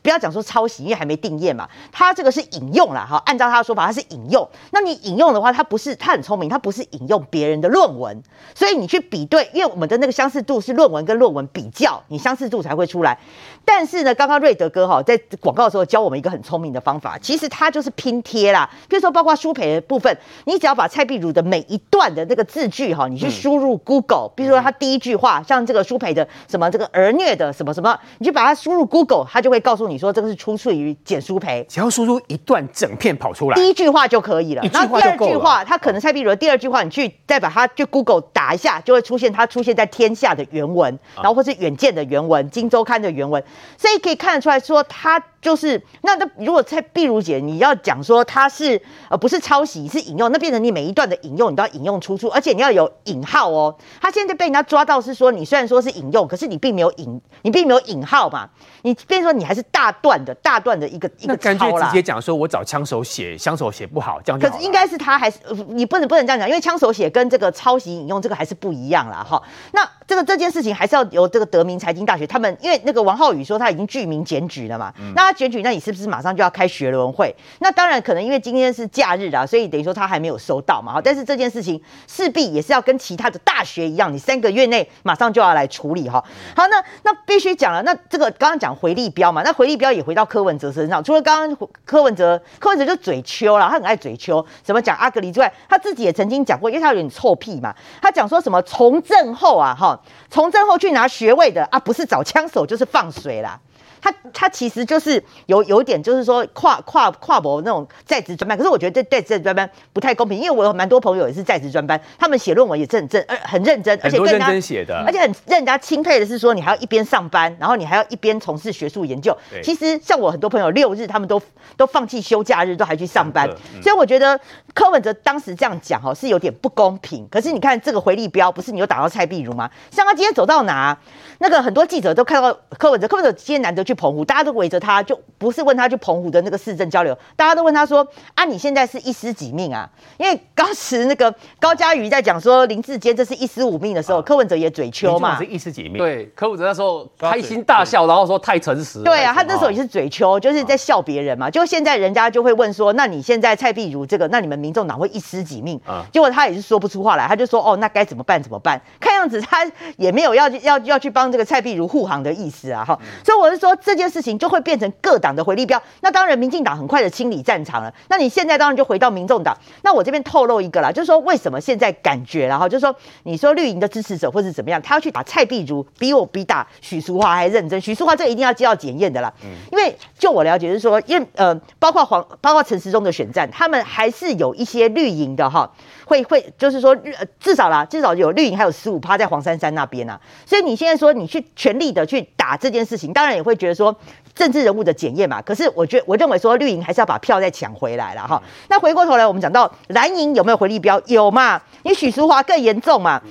[0.01, 1.67] 不要讲说抄袭，因为还没定验嘛。
[1.91, 4.47] 他这个是引用啦，哈，按照他的说法，他是引用。
[4.71, 8.21] 那你引用的话，他不是，他很聪明，他不是引用别人的论文，
[8.55, 13.17] 所以你去比对，因为我们的那个相似度是论文跟论文比较，你相似度才会出来。
[13.63, 18.69] 但是呢，刚刚瑞德哥哈在广告的时候教我们一个很聪明的方法，其实他就是拼贴啦。
[18.89, 34.63] 比如说，包括舒培的部分，你只要把蔡碧如的每一段的那个字句哈，你去输入 Google，比如说他第一句话，像这个舒培的什么这个儿虐的什么什么，你就把它输入 Google，他就会告诉你说这个是出处于简书培，只要输入一段整片跑出来，第一句话就可以了。
[34.71, 43.43] 然后第二句话，他可能蔡碧如的第二句话，你去再把它去 Google 打一下，就会出现它出现在天下的原文，然后或是远见的原文、金周刊的原文，
[43.77, 45.21] 所以可以看得出来说他。
[45.41, 53.75] 就是那那如果蔡碧如姐你要讲说他是呃不是抄袭是引用，那变成你每一段的引用你都要引用出处，而且你要有引号哦。
[53.99, 58.47] 他现在被人家抓到是说你虽然说是引用，可是你并没有引，你并没有引号嘛。
[58.83, 61.87] 你变成说你还是大段的大段的一个一个抄啦。
[61.87, 64.39] 直接讲说我找枪手写，枪手写不好这样。
[64.39, 69.25] 可是应该是他还是你不能不能这样讲，因为枪手写跟这个抄袭引用这个还是不一样啦。
[69.27, 69.41] 哈。
[69.73, 75.31] 那这个这件事情还是要由这个德明财经大学他们，因为那个王浩宇说他已经具名检举了嘛，嗯、那。
[75.41, 77.35] 选举，那你是不是马上就要开学伦会？
[77.61, 81.01] 那当然可能，因为今天是假日啊，所以等于说他还没有收到嘛。
[81.03, 86.23] 但是这件事情势必也是要跟其他的大学一样，你三个月内马上就要来处理哈。
[86.55, 87.81] 好，那那必须讲了。
[87.81, 91.03] 那这个刚刚讲回力标嘛，那回力标也回到柯文哲身上。
[91.03, 97.71] 除了刚刚柯文哲，柯文哲就嘴秋了，他很爱嘴秋，什么讲阿格里之外，他自己也曾经讲过，因为他有点臭屁嘛。
[98.01, 99.95] 他讲说什么从政后啊，哈，
[100.31, 103.59] 从政后去拿学位的啊，不是找枪手就是放水啦。
[104.01, 119.35] 他他其实就是有有点就是说跨跨跨博那种在职专班，可是我觉得对在职专班不太公平，因为我有蛮多朋友也是在职专班，他们写论文也是很正，呃很认真，而且认真写的，而且很让人家钦佩的是说你还要一边上班，然后你还要一边从事学术研究。
[119.63, 121.41] 其实像我很多朋友六日他们都
[121.77, 124.39] 都放弃休假日都还去上班，嗯、所以我觉得
[124.73, 127.27] 柯文哲当时这样讲哦是有点不公平。
[127.29, 129.69] 可是你看这个回力标不是你又打到蔡碧如吗？
[129.91, 130.97] 像他今天走到哪，
[131.39, 134.01] 那个很多记者都看到柯文哲，柯文哲今天难得去。
[134.01, 139.87] 澎湖，大家都围着他，就不是问他去澎湖的那个市政交流，大家都问他说啊，你现在是一尸几命啊？
[140.17, 145.97] 因为当时那个高嘉瑜在讲说林志坚这是一尸五命的时候，啊、柯文哲也嘴秋嘛，是一尸几命。
[145.97, 149.03] 对，柯文哲那时候开心大笑，然后说太诚实。
[149.03, 151.47] 对啊，他那时候也是嘴秋，就是在笑别人嘛。
[151.47, 155.79] 就现在人家就会问说，那你现在蔡壁如这个，那你们民众党会一尸几命？
[155.85, 158.41] 啊，结果他也是说不出话来，他就说哦，那该怎么办？
[158.41, 158.81] 怎么办？
[158.99, 162.97] 看样子他也没有要要要去帮这个蔡壁如护航的意思啊，哈。
[163.25, 165.81] 所以我是说这件事情就会变成各党的回力镖。
[166.01, 167.93] 那当然，民进党很快的清理战场了。
[168.09, 169.57] 那你现在当然就回到民众党。
[169.81, 177.79] 那我这边透露一个啦，就是说为什么现在感觉然后就是说你说绿营的支持者或是怎么样，他要去打蔡壁如，比我比打许淑华还认真。
[177.81, 179.33] 许淑华这一定要接到检验的啦。
[179.43, 179.49] 嗯。
[179.71, 185.69] 因为就我了解就是说，因为呃，包括黄，包括陈时中的选战，他们还是有一些绿营的哈，
[186.05, 186.95] 会会就是说
[187.39, 190.19] 至少啦，至少有绿营还有十五趴在黄珊珊那边啊。
[190.45, 193.95] 所以你现在说你去全力的去打这件事情，当然也会觉得说。
[194.33, 198.41] 政治人物的检验嘛，可是我觉得我认为说绿营还是要把票再抢回来了哈。
[198.69, 200.99] 那回过头来，我们讲到蓝营有没有回力标？
[201.07, 201.61] 有嘛？
[201.83, 203.21] 你许淑华更严重嘛？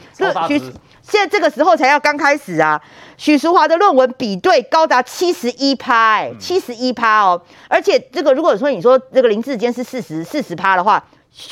[0.47, 0.59] 许
[1.01, 2.79] 现在这个时候才要刚开始啊。
[3.17, 7.41] 许淑华的论文比对高达七十一趴，哎，七十一趴哦。
[7.67, 11.03] 而且这个如果说你说这个林志坚是四十四十趴的话。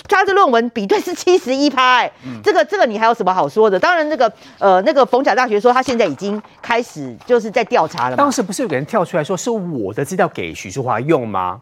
[0.09, 2.13] 他的论文比对是七十一趴，哎，
[2.43, 3.79] 这个这个你还有什么好说的？
[3.79, 8.17] 当然，那个呃，那个逢甲大学说他现在已经开始就是在调查了。
[8.17, 11.61] 当时不是有个人跳出来说是我的资料给许淑华用吗？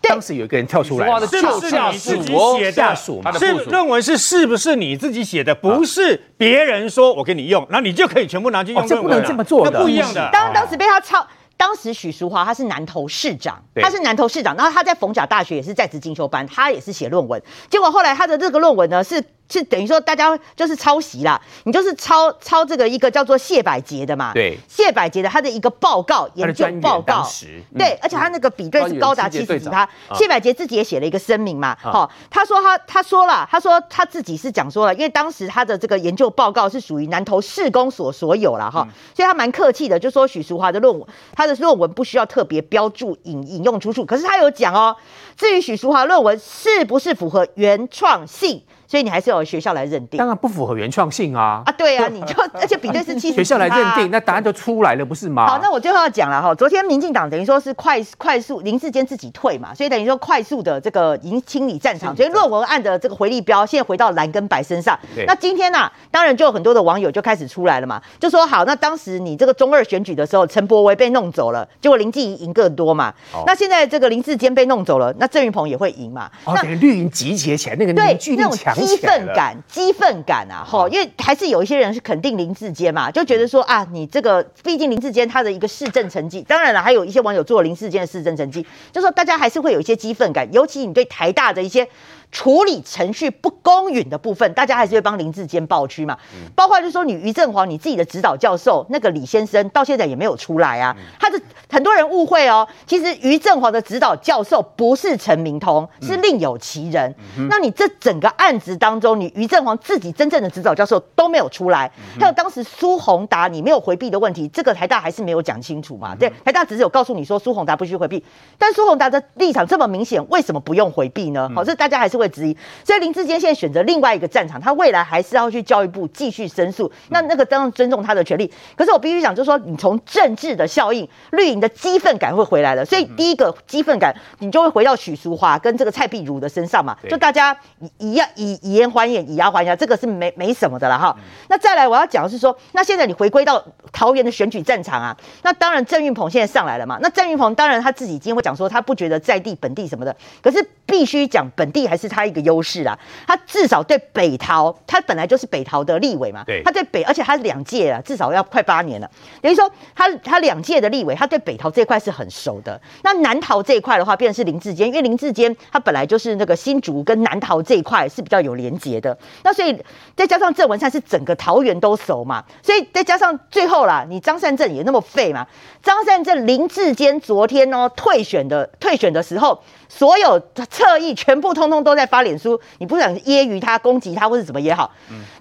[0.00, 2.72] 对，当时有一个人跳出来，是不是你自己写的？
[2.72, 3.32] 下属吗？
[3.32, 5.54] 是论文是是不是你自己写的？
[5.54, 8.86] 不是别人说我给你用，那你就可以全部拿去用。
[8.86, 10.30] 这不能这么做的，不一样的。
[10.32, 11.26] 当当时被他抄。
[11.56, 19.24] 当时许淑华他是南投市长，他是南投市长，然后他在逢甲大学也是在职进修班，他也是写论文，结果后来他的这个论文呢是。
[19.48, 44.96] 是等于说大家就是抄袭啦，你就是抄抄这个一个叫做谢百杰的嘛，对，谢百杰的他的一个报告研究报告，嗯、对，而且他那个比对是高达七十几趴，谢百杰自己也写了一个声明嘛，好、哦，他说他他说了，他说他自己是讲说了，因为当时他的这个研究报告是属于南投市公所所有了哈，嗯、所以他蛮客气的，就说许淑华的论文，他的论文不需要特别标注引引用出处，可是他有讲哦，
[45.36, 48.62] 至于许淑华论文是不是符合原创性？
[48.86, 51.62] 所以你还是要有学校来认定，当然不符合原创性啊！
[51.66, 55.46] 啊，对啊，你就 而且比对是 七十，学校来认定，那答案就出来了，不是吗？
[55.46, 64.98] 好，那我最后要讲了哈，昨天民进党等于说是快快速林志坚自己退嘛，所以等于说快速的这个已经清理战场，所以论文案的这个回力标现在回到蓝跟白身上。
[65.14, 73.12] 对那今天呢、啊，当然就有很多的网友就开始出来了嘛，就说好，那当时你这个中二选举的时候，陈柏维被弄走了，结果林志颖赢更多嘛。
[73.32, 76.30] 哦、那现在这个林志坚被弄走了，那郑云鹏也会赢嘛？
[76.44, 79.56] 哦，等于绿营集结起来，那个凝聚力强激愤感。
[79.68, 91.88] 激愤感啊，哈，因为还是有一些人是肯定林志坚嘛，就觉得说啊，你这个毕竟林志坚他的一个市政成绩，当然了，还有一些网友做林志坚的市政成绩，就说大家还是会有一些激愤感，尤其你对台大的一些。
[92.30, 96.16] 处理程序不公允的部分，大家还是会帮林志坚抱屈嘛。
[96.34, 100.94] 嗯、包括就是说，你于振煌你自己的指导教授那个李先生，到现在也没有出来啊。
[100.98, 107.14] 嗯、他的很多人误会哦，其实于振煌的指导教授不是陈明通，是另有其人。
[107.48, 116.14] 那你这整个案子当中，你于振煌自己真正的指导教授都没有出来，嗯、还有当时苏宏达你没有回避的问题，这个台大还是没有讲清楚嘛？
[116.14, 118.22] 嗯、对，台大只是有告诉你说苏宏达不需回避，
[118.58, 121.50] 但苏宏达的立场这么明显，为什么不用回避呢？
[121.54, 122.26] 好、嗯，这大家还是会。
[122.26, 126.90] 之一，所以林志坚现在选择另外一个战场，他未来还是要去教育部继续申诉。
[127.10, 132.84] 那那个当然尊重他的权利，可是我必须讲，就是说你从政治的效应，绿营的激愤感会回来了。
[132.84, 137.56] 所以第一个激愤感，你就会回到许淑华跟这个蔡壁如的身上嘛，就大家
[137.98, 141.16] 以以以以言还眼，以牙还牙，这个是没没什么的了哈。
[141.48, 146.98] 那再来我要讲的是说，那现在你回归到桃园的选举战场啊，那当然郑运鹏现在上来了嘛。
[147.00, 152.05] 那郑运鹏当然他自己今天会讲说，他不觉得在地本地什么的，可是必须讲本地还是。
[152.08, 162.80] 他一个优势啦，他至少对北桃，他本来就是北桃的立委嘛，对，他对北，而且他两届啊，至少要快八年了，等于说他他两届的立委，他对北桃这一块是很熟的。
[163.02, 169.76] 那南桃这一块的话，变成是林志坚，因为林志坚他本来就是那个新竹跟南桃这一块是比较有连结的，那所以
[170.14, 175.46] 再加上郑文灿是整个桃园都熟嘛，所以再加上最后啦，你张善政也那么废嘛，
[175.82, 179.62] 张善政林志坚昨天哦退选的退选的时候。
[179.88, 180.38] 所有
[180.68, 184.92] 侧翼全部通通都在发脸书，你不想揶揄他、攻击他或者怎么也好，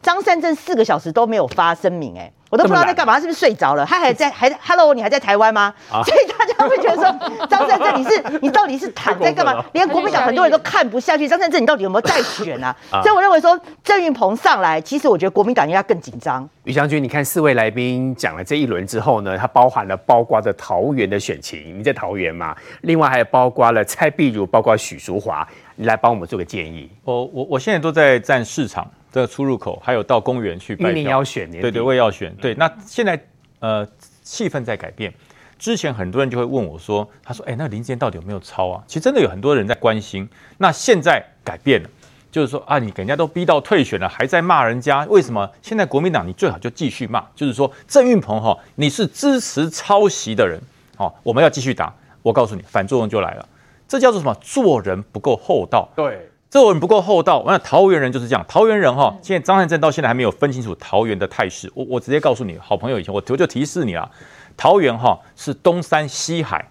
[0.02, 3.86] 张善政四个小时都没有发声明，哎，我都不知道在干嘛，他是不是睡着了？
[3.86, 5.74] 他还在还 Hello，你还在台湾吗？
[5.92, 9.64] 啊、所以大家会觉得说，张善政你是 你到底是躺在干嘛？
[9.74, 12.76] 连国民党很多人都看不下去， 张善政你到底有没有在选啊？
[12.92, 16.48] 啊所以我认为说郑运鹏上来，其实我觉得国民党应该更紧张。
[16.64, 22.56] 于将军，你看四位来宾讲了这一轮之后呢，它包含了包括的桃园的选情，你在桃园嘛？
[22.82, 26.90] 另外还有包括了蔡碧如，包括许淑华，你来帮我们做个建议。
[27.04, 28.88] 我我我现在都在站市场。
[29.22, 32.34] 的出入口，还有到公园去拜票，你要选，对对，我也要选。
[32.36, 33.20] 对，那现在
[33.60, 33.88] 呃
[34.24, 35.14] 气氛在改变，
[35.58, 38.84] 之前很多人就会问我说，他说，哎，那林智坚到底有没有抄啊？
[38.88, 40.28] 其实真的有很多人在关心。
[40.58, 41.90] 那现在改变了，
[42.32, 45.50] 就是说啊，你给人家都逼到退选了，还在骂人家，为什么？
[45.62, 50.60] 现在国民党你最好就继续骂，就是说郑运鹏哈，你是支持抄袭的人，
[50.98, 51.94] 哦，我们要继续打。
[52.22, 53.48] 我告诉你，反作用就来了，
[53.88, 54.36] 这叫做什么？
[54.42, 55.88] 做人不够厚道。
[55.96, 56.30] 对。
[56.62, 58.46] 做人不够厚道，那桃园人就是这样。
[58.48, 61.70] 桃园人哈，现在张善政到现在还没有分清楚桃园的态势。
[61.76, 64.10] 我我直接告诉你，好朋友以前我我就提示你啊，
[64.56, 66.66] 桃园哈是东山西海，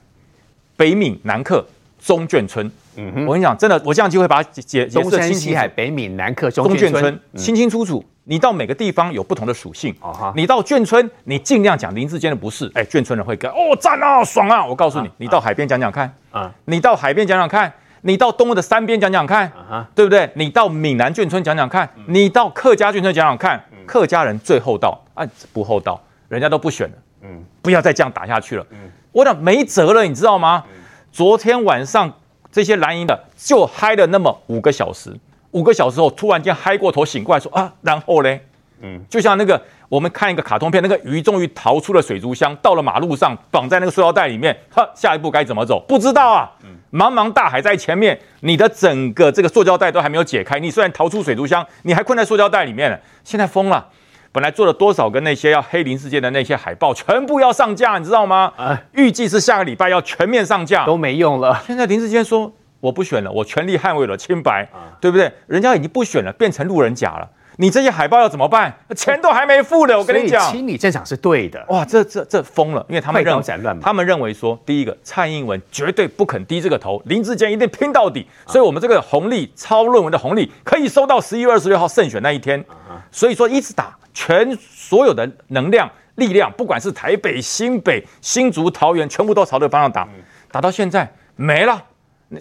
[0.74, 1.62] 北闽南客，
[2.02, 2.66] 中眷村。
[2.96, 5.10] 嗯哼，我跟你讲，真的，我这样就会把它解解释清楚。
[5.10, 8.02] 东山西海，北闽南客，中眷村，清清楚楚。
[8.24, 9.94] 你到每个地方有不同的属性。
[10.34, 14.64] 你到眷村，你尽量讲林志坚的不是，哎，眷村人会跟哦赞啊爽啊。
[14.64, 17.70] 我告诉你，你到海边讲讲看啊，你到海边讲讲看。
[18.06, 19.84] 你到东的山边讲讲看，uh huh.
[19.94, 20.30] 对不对？
[20.34, 25.98] 你到闽南眷村讲讲看，你到客家眷村讲讲看，客家人最厚道，啊，不厚道，
[26.28, 26.94] 人家都不选了。
[27.22, 28.66] 嗯，不要再这样打下去了。
[28.72, 30.64] 嗯，我讲没辙了，你知道吗？
[31.10, 32.12] 昨天晚上
[32.52, 35.18] 这些蓝营的就嗨了那么五个小时，
[35.52, 38.44] 五个小时后突然间嗨过头醒过来说啊，然后嘞，
[38.82, 45.82] 嗯，就像那个我们看一个卡通片，那个鱼终于逃出了水族箱，到了马路上，绑在那个塑料袋里面，哈，下一步该怎么走？
[45.88, 46.52] 不知道啊。
[46.64, 46.76] 嗯。
[46.94, 50.60] 茫茫大海在前面，你的整个这个塑胶袋都还没有解开。
[50.60, 52.96] 你虽然逃出水族箱，你还困在塑胶袋里面了。
[53.24, 53.88] 现在疯了，
[54.30, 58.52] 本来做了多少个那些要黑林事件的那些海报，全部要上架，你知道吗？
[58.56, 61.60] 啊，预计是下个礼拜要全面上架，都没用了。
[61.66, 65.32] 现在林志坚说我不选了，我全力捍卫了清白，啊、对不对？
[65.48, 67.28] 人家已经不选了，变成路人甲了。
[67.56, 68.74] 你这些海报要怎么办？
[68.96, 70.50] 钱都还没付呢，我跟你讲。
[70.50, 71.64] 清理战场是对的。
[71.68, 73.44] 哇，这这这疯了，因为他们认为，
[73.80, 78.26] 他们认为说，第一个，蔡英文绝对不肯低这个头，林志坚一定拼到底。
[78.46, 82.64] 所以，我们这个红利抄论文的红利可以收到十一月二十六号胜选那一天。
[83.12, 90.08] 所以说，一直打，全所有的能量力量，不管是台北、新北、新竹、桃园，全部都朝这个方向打，
[90.50, 91.80] 打到现在没了。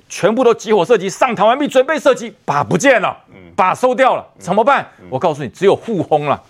[0.08, 3.18] 全部都集火射击，上膛完毕，准备射击，靶不见了，
[3.56, 4.86] 靶收掉了，怎么办？
[5.10, 6.42] 我告诉你，只有互轰了，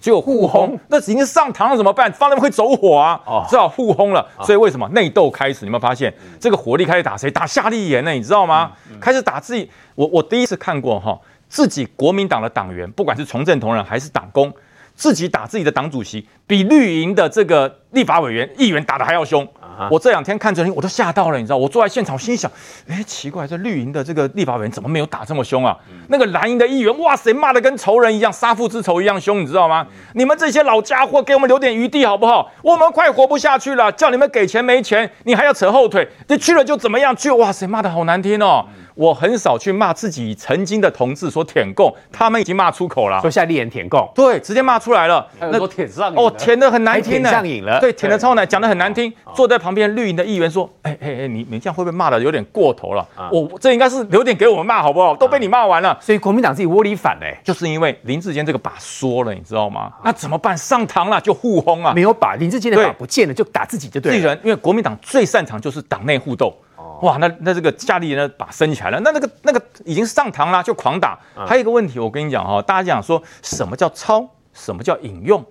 [0.00, 0.78] 只有互轰。
[0.88, 2.12] 那已经上膛了怎么办？
[2.12, 4.26] 放那边会走火啊，只好互轰了。
[4.42, 5.60] 所以为什么内斗开始？
[5.60, 7.30] 你有没有发现这个火力开始打谁？
[7.30, 8.10] 打夏立言呢？
[8.10, 8.72] 你知道吗？
[9.00, 9.70] 开始打自己。
[9.94, 14.52] 我我第一次看过哈，自己国民党的党员，不管是从政同仁还是党工，
[14.94, 19.46] 自己打自己的党主席，比绿营的这个立法委员、议员打的还要凶。
[19.90, 21.56] 我这两天看这我都吓到了，你知道？
[21.56, 22.50] 我坐在现场，我心想，
[22.88, 25.76] 哎，奇怪，这绿营的这个立法委员怎么没有打这么凶啊？
[26.08, 29.86] 那个蓝营的议员，哇塞，骂的跟仇人一样，杀父之仇一样凶，你知道吗？
[30.14, 32.50] 你们这些老家伙，给我们留点余地好不好？
[32.62, 37.14] 我们快活不下去了，叫你们给钱没钱，你还要扯后腿，你去了就怎么样？
[37.14, 38.66] 去，哇塞，骂的好难听哦。
[38.94, 45.26] 我很少去骂自己曾经的同志说舔共，他们已经骂出口了，说夏立言舔共，对，直接骂出来了。
[45.38, 49.12] 那都舔上哦，舔的很难听，上瘾了，对，舔的超难，讲的很难听。
[49.34, 53.06] 坐在旁边绿营的议员说：“哎哎哎，你你这样会不会骂的有点过头了？
[53.30, 55.14] 我这应该是留点给我们骂好不好？
[55.16, 59.92] 都被你骂完了，所以国民党自己窝里反嘞，就是因为林志坚这个把缩了，你知道吗？
[60.04, 60.56] 那怎么办？
[60.56, 64.34] 上堂了就互轰啊，没有把林志坚的把不见了就打自己就对了。
[64.42, 66.54] 因为国民党最擅长就是党内互斗。”
[67.02, 71.18] 哇，那那这个夏立言呢，把升起来了，那那个那个已经上膛了，就狂打。
[71.46, 75.44] 还有一个问题，我跟你讲哈，大家讲说什么叫抄，什么叫引用？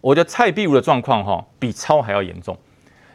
[0.00, 2.56] 我觉得蔡壁如的状况哈，比抄还要严重，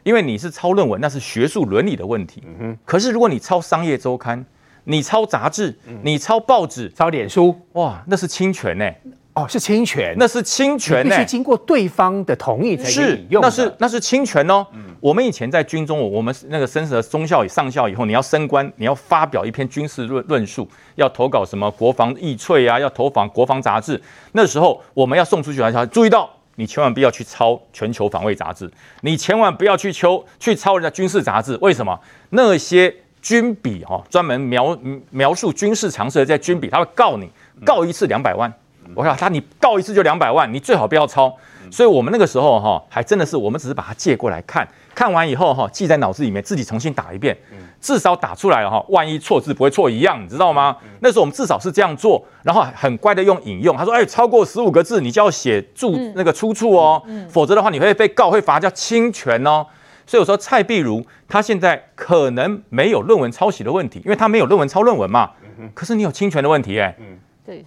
[0.03, 2.43] 因为你是抄论文，那是学术伦理的问题。
[2.45, 2.77] 嗯哼。
[2.85, 4.45] 可是如果你抄商业周刊，
[4.85, 8.89] 你抄杂志，你抄报纸，抄脸书，哇，那是侵权呢。
[9.33, 13.41] 哦，是侵权，那是侵权，必须经过对方的同意才可以用。
[13.43, 14.67] 是，那是那是侵权哦。
[14.73, 24.01] 嗯，我们以前在军中，我们那个升了中校上校以后，你要升官，你要发表一篇军事论论述，要投稿什么国防议粹啊，要投访国防杂志。
[24.33, 28.69] 那时候我们要送出去的时候，注意到你千万不要去抄全球防卫杂志，
[28.99, 31.57] 你千万不要去抄去抄人家军事杂志。
[31.61, 31.97] 为什么？
[32.31, 34.77] 那些军笔哈，专门描
[35.09, 37.29] 描述军事常识的这些军笔，他会告你，
[37.63, 38.51] 告一次两百万。
[38.95, 41.35] 我说他你告一次就两百万，你最好不要抄。
[41.69, 47.37] 所以我们那个时候哈，还真的是我们只是把它借过来看，看完以后哈，记在脑子里面，自己重新打一遍，
[47.79, 50.75] 至少打出来了哈，万一错字不会错一样，你知道吗？
[50.99, 59.65] 那时候我们至少是这样做，然后很乖的用引用，他说哎，超过十五个字你就要写注那个出处哦，否则的话你会被告会罚叫侵权哦。
[60.05, 65.29] 所以我说蔡碧如他现在可能没有论文抄袭的问题，因为他没有论文抄论文嘛，
[65.73, 67.05] 可是你有侵权的问题哎，对，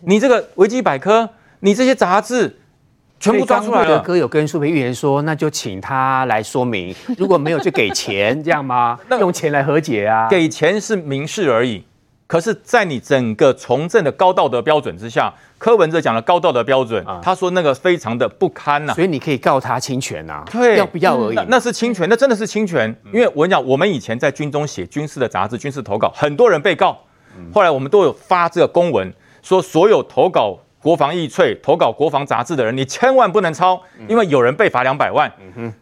[0.02, 1.28] 你这个维基百科，
[1.60, 2.56] 你这些杂志。
[3.20, 4.00] 全部抓出来了。
[4.00, 8.98] 哥有跟舒培议员说，那就请他来说明， 如果没有就给钱，这样吗？
[9.18, 10.28] 用钱来和解啊？
[10.28, 11.82] 给钱是明示而已。
[12.26, 18.94] 可是，在你整个从政的高道德标准之下，柯文哲讲的高道德标准，啊、他说那个非常的不堪呐、啊。
[18.94, 20.44] 所以你可以告他侵权啊？
[20.52, 21.34] 对，要不要而已。
[21.34, 22.94] 那，那是侵权，那真的是侵权。
[23.06, 26.98] 因为我跟你讲，我们以前在军中写军事的杂志、军事投稿，很多人被告。
[27.54, 29.10] 后来我们都有发这个公文，
[29.44, 30.58] 说所有投稿。
[30.84, 35.32] 国防易脆投稿国防杂志的人，你千万不能抄，因为有人被罚两百万。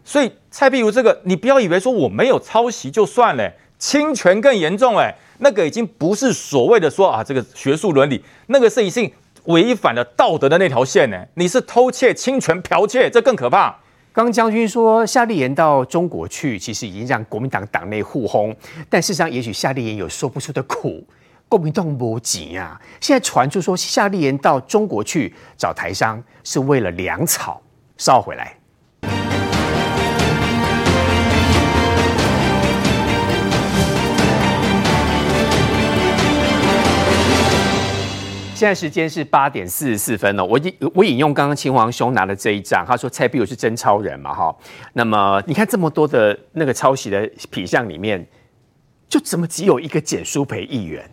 [0.05, 9.11] 所以蔡壁如这个，你不要以为说我没有抄袭就算了，侵权更严重哎，那个已经不是所谓的说啊这个学术伦理，那个是已经
[9.47, 11.21] 违反了道德的那条线呢。
[11.33, 13.75] 你是偷窃、侵权、剽窃，这更可怕。
[14.13, 18.55] 刚将军说夏立言到中国去，其实已经让国民党党内互轰，
[18.89, 21.05] 但事实上也许夏立言有说不出的苦。
[21.53, 22.81] 国民党没钱啊！
[22.99, 27.61] 现在传出说夏立言到中国去找台商是为了粮草。
[27.95, 28.57] 稍回来。
[38.55, 40.43] 现在时间是八点四十四分了。
[40.43, 44.33] 我引我引用刚刚秦皇兄拿的这一张，他说蔡壁如是真超人嘛？
[44.33, 44.55] 哈，
[44.93, 48.27] 那么你看这么多的那个抄袭的品相里面，
[49.07, 51.07] 就怎么只有一个简舒培议员？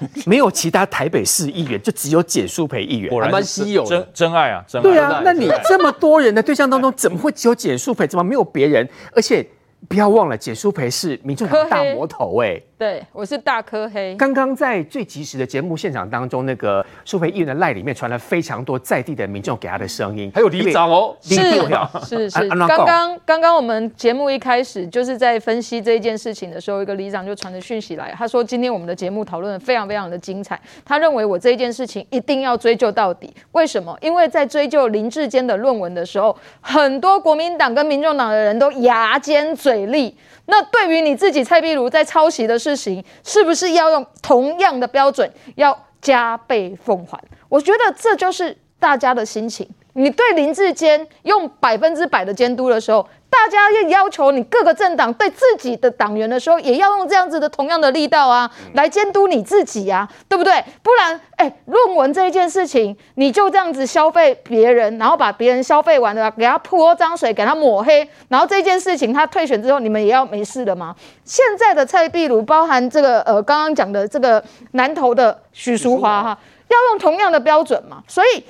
[0.26, 4.64] 没有其他台北市议员，就只有简淑培议员，还蛮稀有的，真真爱啊！
[4.66, 8.06] 真爱对啊，那你这么多人的对象当中，怎么会只有简淑培？
[8.06, 8.88] 怎么没有别人？
[9.12, 9.46] 而且。
[9.88, 14.14] 不要忘了，简淑培是民众党大魔头哎，对，我是大科黑。
[14.16, 22.48] 刚刚在最及时的节目现场当中，那个苏培议员的赖里面传了非常多在地的民众给他的声音，还有里长哦，是是是。
[22.50, 33.34] 刚刚刚刚我们节目一开始就是在分析这一件事情的时候，一个里长就传着讯息来，他说今天我们的节目讨论的非常非常的精彩，他认为我这一件事情一定要追究到底。
[33.52, 33.96] 为什么？
[34.02, 39.86] 因为在追究林志坚的论文的时候，很多国民党跟民众党的人都牙尖嘴。
[39.86, 40.12] 利，
[40.46, 47.20] 那对于你自己蔡壁如在抄袭的事情，是不是要用同样的标准，要加倍奉还？
[47.48, 49.68] 我觉得这就是大家的心情。
[49.96, 53.06] 你对林志坚用百分之百的监督的时候。
[53.28, 60.64] 大家要要求你各个政党对自己的党员的时候，也要用这样子的同样的力道啊，来监督你自己啊，对不对？
[60.82, 70.94] 不然，哎，论文这一件事情，你就这样子消费别人，然后把别人消费完了，给他泼脏水，给他抹黑，然后这件事情他退选之后，你们也要没事的吗？
[71.24, 74.42] 现在的蔡壁如，包含这个呃刚刚讲的这个
[74.72, 76.38] 南投的许淑华哈，
[76.68, 78.02] 要用同样的标准嘛？
[78.06, 78.42] 所以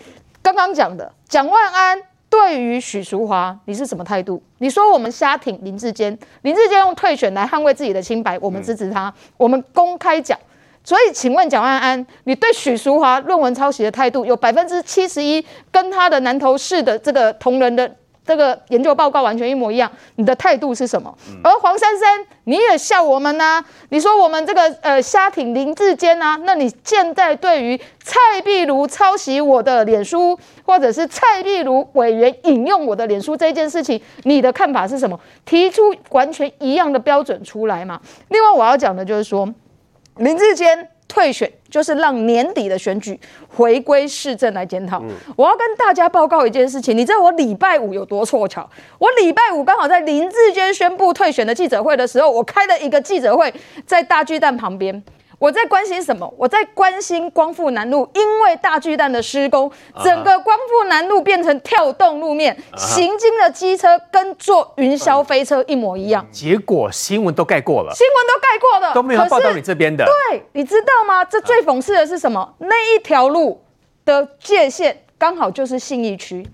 [0.47, 2.01] 刚刚讲的蒋万安。
[2.29, 4.41] 对于许淑华，你是什么态度？
[4.59, 10.39] 你说我们瞎挺林志坚，林志坚用退选来捍卫自己的清白，我们支持他，我们公开讲。
[10.85, 17.97] 所以，请问蒋万安，你对许淑华论文抄袭的态度，有百分之七十一跟他的南投市的这个同仁的。
[18.27, 21.17] 这个研究报告完全一模一样，你的态度是什么？
[21.45, 23.65] 而黄珊珊，你也笑我们呐、啊？
[23.91, 26.37] 你说我们这个呃瞎挺林志坚呐？
[26.45, 35.19] 那你现在对于蔡壁如抄袭我的脸书，或者是蔡壁如委员引用我的脸书这件事情，你的看法是什么？
[35.45, 38.01] 提出完全一样的标准出来嘛？
[38.29, 39.49] 另外我要讲的就是说，
[40.17, 40.91] 林志坚。
[41.09, 45.03] 退选就是让年底的选举回归市政来检讨。
[45.37, 48.69] 我要跟大家报告一件事情，你知道我礼拜五有多凑巧？
[48.99, 53.53] 我礼拜五刚好在林志坚宣布退选的记者会的时候，我开了一个记者会，
[53.87, 55.03] 在大巨蛋旁边。
[55.39, 56.33] 我在关心什么？
[56.39, 59.71] 我在关心光复南路，因为大巨蛋的施工，
[60.03, 66.27] 整个光复南路变成跳动路面，行经的机车跟坐云霄飞车一模一样。
[66.33, 70.07] 结果新闻都盖过了，新闻都盖过了，都没有报道你这边的。
[70.31, 71.25] 对，你知道吗？
[71.25, 72.55] 这最讽刺的是什么？
[72.59, 73.63] 那一条路
[74.07, 76.49] 的界限刚好就是信义区，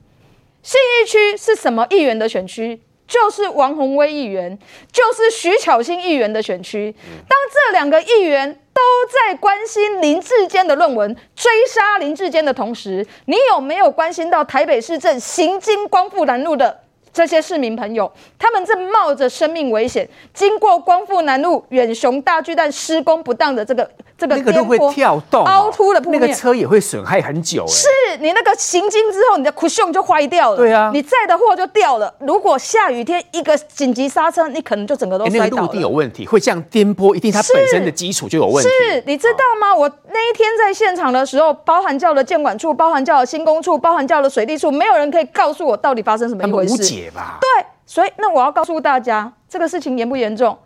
[0.62, 2.82] 信义区是什么议员的选区？
[3.06, 4.58] 就是王宏威议员，
[4.90, 6.94] 就是徐巧芯议员的选区。
[7.28, 16.80] 当这两个议员都在关心林志坚的论文，追杀林志坚的同时，你有没有关心到台北市政行经光复南路的
[17.12, 27.66] 这些市民朋友，他们正冒着生命危险，经过光复南路远雄大巨蛋施工不当的这个这个那个都会跳动、凹凸的铺面，那个车也会损害很久。
[27.66, 27.86] 是
[28.20, 30.56] 你那个行经之后，你的 cushion 就坏掉了。
[30.56, 32.12] 对啊，你载的货就掉了。
[32.20, 35.50] 如果下雨天一个紧急刹车，你可能就整个都摔倒了。
[35.50, 38.70] 那个陆地有问题，会这样颠簸，一定它本身的基础就有问题。
[38.70, 39.74] 是，你知道吗？
[39.74, 47.01] 我那一天在现场的时候，包含叫了建管处，包含叫了新工处，包含叫了水利处，没有人可以告诉我到底发生什么一回事。
[47.03, 47.38] 无解吧？
[47.40, 47.66] 对。
[47.84, 50.57] 所以，那我要告诉大家，这个事情严不严重？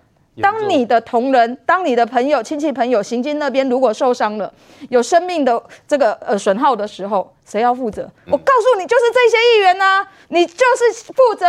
[0.42, 4.52] 当你的同仁、当你的朋友、亲戚朋友行经那边如果受伤了，
[4.90, 8.02] 有生命的这个呃损耗的时候，谁要负责？
[8.26, 11.46] 嗯、我告诉你，就是这些议员呐、啊，你就是负责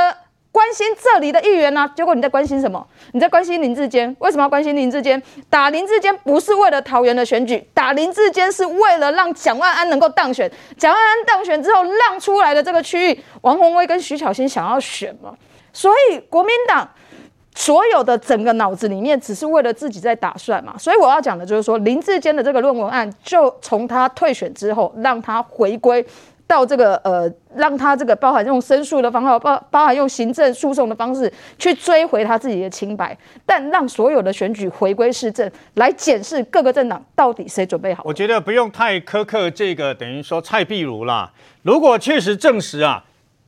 [0.57, 2.83] 关心这里的议员呢、结果你在关心什么？
[3.11, 4.13] 你在关心林志坚？
[4.17, 5.21] 为什么要关心林志坚？
[5.51, 10.51] 打林志坚不是为了桃园的选举，打林志坚是为了让蒋万安能够当选。
[10.75, 15.31] 蒋万安当选之后，让出来的这个区域，王宏威跟徐巧芯想要选嘛？
[15.71, 16.89] 所以国民党
[17.53, 26.03] 所有的整个脑子里面只是为了自己在打算嘛，所以我要讲的就是说林志坚的这个论文案，就从他退选之后，让他回归
[26.47, 38.01] 到这个呃，让他这个包含用申诉的方法，包包含用行政诉讼的方式去追回他自己的清白，但让所有的选举回归市政来检视各个政党到底谁准备好。
[38.05, 41.31] 我觉得不用太苛刻，这个等于说蔡壁如啦，
[41.63, 43.03] 如果确实证实啊。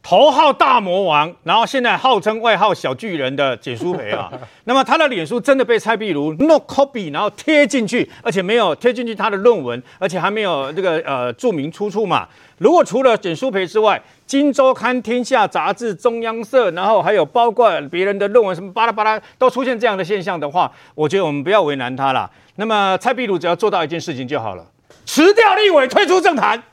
[0.10, 4.28] 头号大魔王，然后现在号称外号小巨人的简书培啊，
[4.66, 12.28] 那么他的脸书真的被蔡壁如 no copy，然后贴进去，而且没有贴进去他的论文，而且还没有这个呃注明出处嘛。
[12.58, 22.28] 如果除了简书培之外，《今周刊》、《天下杂志》、中央社，然后还有包括别人的论文什么巴拉巴拉，都出现这样的现象的话，我觉得我们不要为难他了。
[22.56, 24.66] 那么蔡壁如只要做到一件事情就好了，
[25.06, 26.64] 辞掉立委，退出政坛，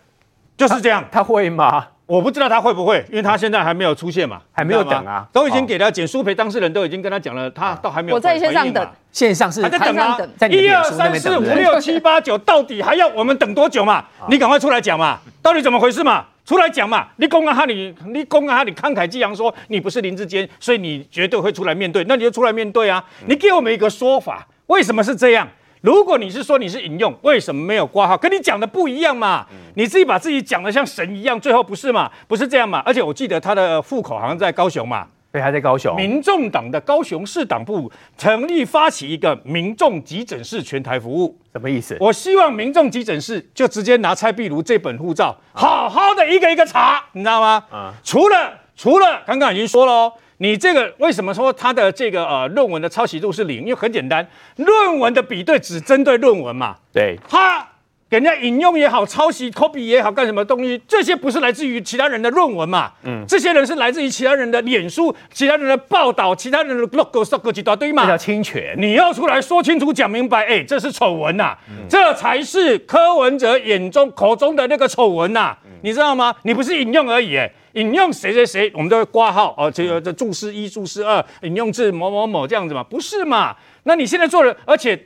[0.57, 1.05] 就是这样。
[1.13, 1.89] 他，他会吗？
[2.07, 8.15] 我不知道他会不会，因为他现在还没有出现嘛，还没有等啊，都已经给他简舒培当事人都已经跟他讲了，他都还没有。
[8.15, 14.05] 我在线上等，线上是还在等啊，在一二三四五六七八九，到底还要我们等多久嘛？
[14.29, 16.25] 你赶快出来讲嘛，到底怎么回事嘛？
[16.45, 17.09] 出来讲嘛！
[17.17, 23.05] 你公开哈你，你公开哈你慷慨激昂说你不是林志坚，所以你绝对会出来面对，那你就出来面对啊！
[23.27, 25.49] 你给我们一个说法，为什么是这样？
[25.83, 28.17] 如果你是说你是引用，为什么没有挂号？
[28.17, 29.47] 跟你讲的不一样嘛？
[29.75, 32.11] 你自己把自己讲的像神一样，最后不是嘛？
[32.27, 32.83] 不是这样嘛？
[32.85, 35.07] 而且我记得他的户口好像在高雄嘛？
[35.31, 35.95] 对，还在高雄。
[35.95, 41.97] 民众党的高雄市党部成立发起一个民众急诊室全台服务，什么意思？
[42.01, 47.63] 我希望民众急诊室就直接拿蔡壁如这本护照，好好的一个一个查，你知道吗？
[47.71, 50.13] 啊，除了除了刚刚已经说了哦。
[50.39, 53.61] 你这个为什么说他的这个呃论文的抄袭度是零？
[53.61, 54.27] 因为很简单，
[54.57, 56.77] 论文的比对只针对论文嘛。
[56.93, 57.67] 对，他
[58.09, 60.81] 给人家引用也好，抄袭 copy 也好，干什么东西？
[60.87, 62.93] 这些不是来自于其他人的论文嘛？
[63.03, 68.05] 嗯，这些人是来自于其他人的脸书、其他人的报道、其他人的 logo、logo 几大堆嘛？
[68.05, 68.77] 这叫侵权。
[68.79, 76.33] 你要出来说清楚、讲明白，哎，这是丑闻呐，嗯、这才是柯文哲眼中口中的那个丑闻呐，嗯、你知道吗？
[76.43, 77.51] 你不是引用而已，哎。
[77.73, 82.83] 引用谁谁谁，我们都会挂号哦，这个这注释一、注释二，引用自某某某这样子嘛？
[82.83, 83.55] 不是嘛？
[83.83, 84.99] 那你现在做的，而且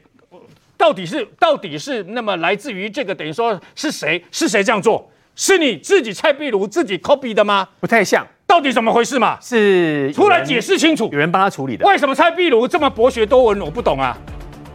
[0.80, 5.12] 到底是到底是那么来自于这个，等于说是谁是谁这样做？
[5.36, 7.68] 是你自己蔡壁如自己 copy 的吗？
[7.80, 9.38] 不太像，到底怎么回事嘛？
[9.42, 11.86] 是出来解释清楚，有人帮他处理的。
[11.86, 13.60] 为什么蔡壁如这么博学多闻？
[13.60, 14.16] 我不懂啊。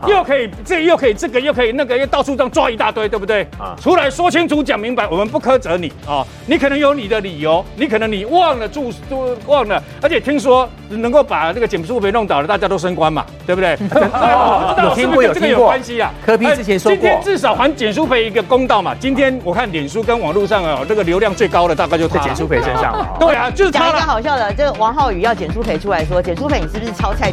[0.08, 3.44] 又可以这又可以这个又可以那个又到处这样抓一大堆，对不对？
[3.58, 6.26] 啊，出来说清楚讲明白，我们不苛责你啊。
[6.46, 13.78] 你可能有你的理由，你可能你忘了注都忘了，而且听说能够把这个简书培弄倒了，大家都升官嘛，对不对？
[13.82, 16.12] 我不 知道是不是有这个有关系啊？
[16.26, 18.96] 柯比之前说过，今天至少还简书培一个公道嘛。
[19.00, 23.16] 今天我看脸书跟网络上啊，这个流量最高的大概就在简书培身上。
[23.20, 23.80] 对啊，就是他。
[23.86, 27.32] 讲一个好笑的，这个王浩宇要简书培出来说，简书培你是不是抄蔡？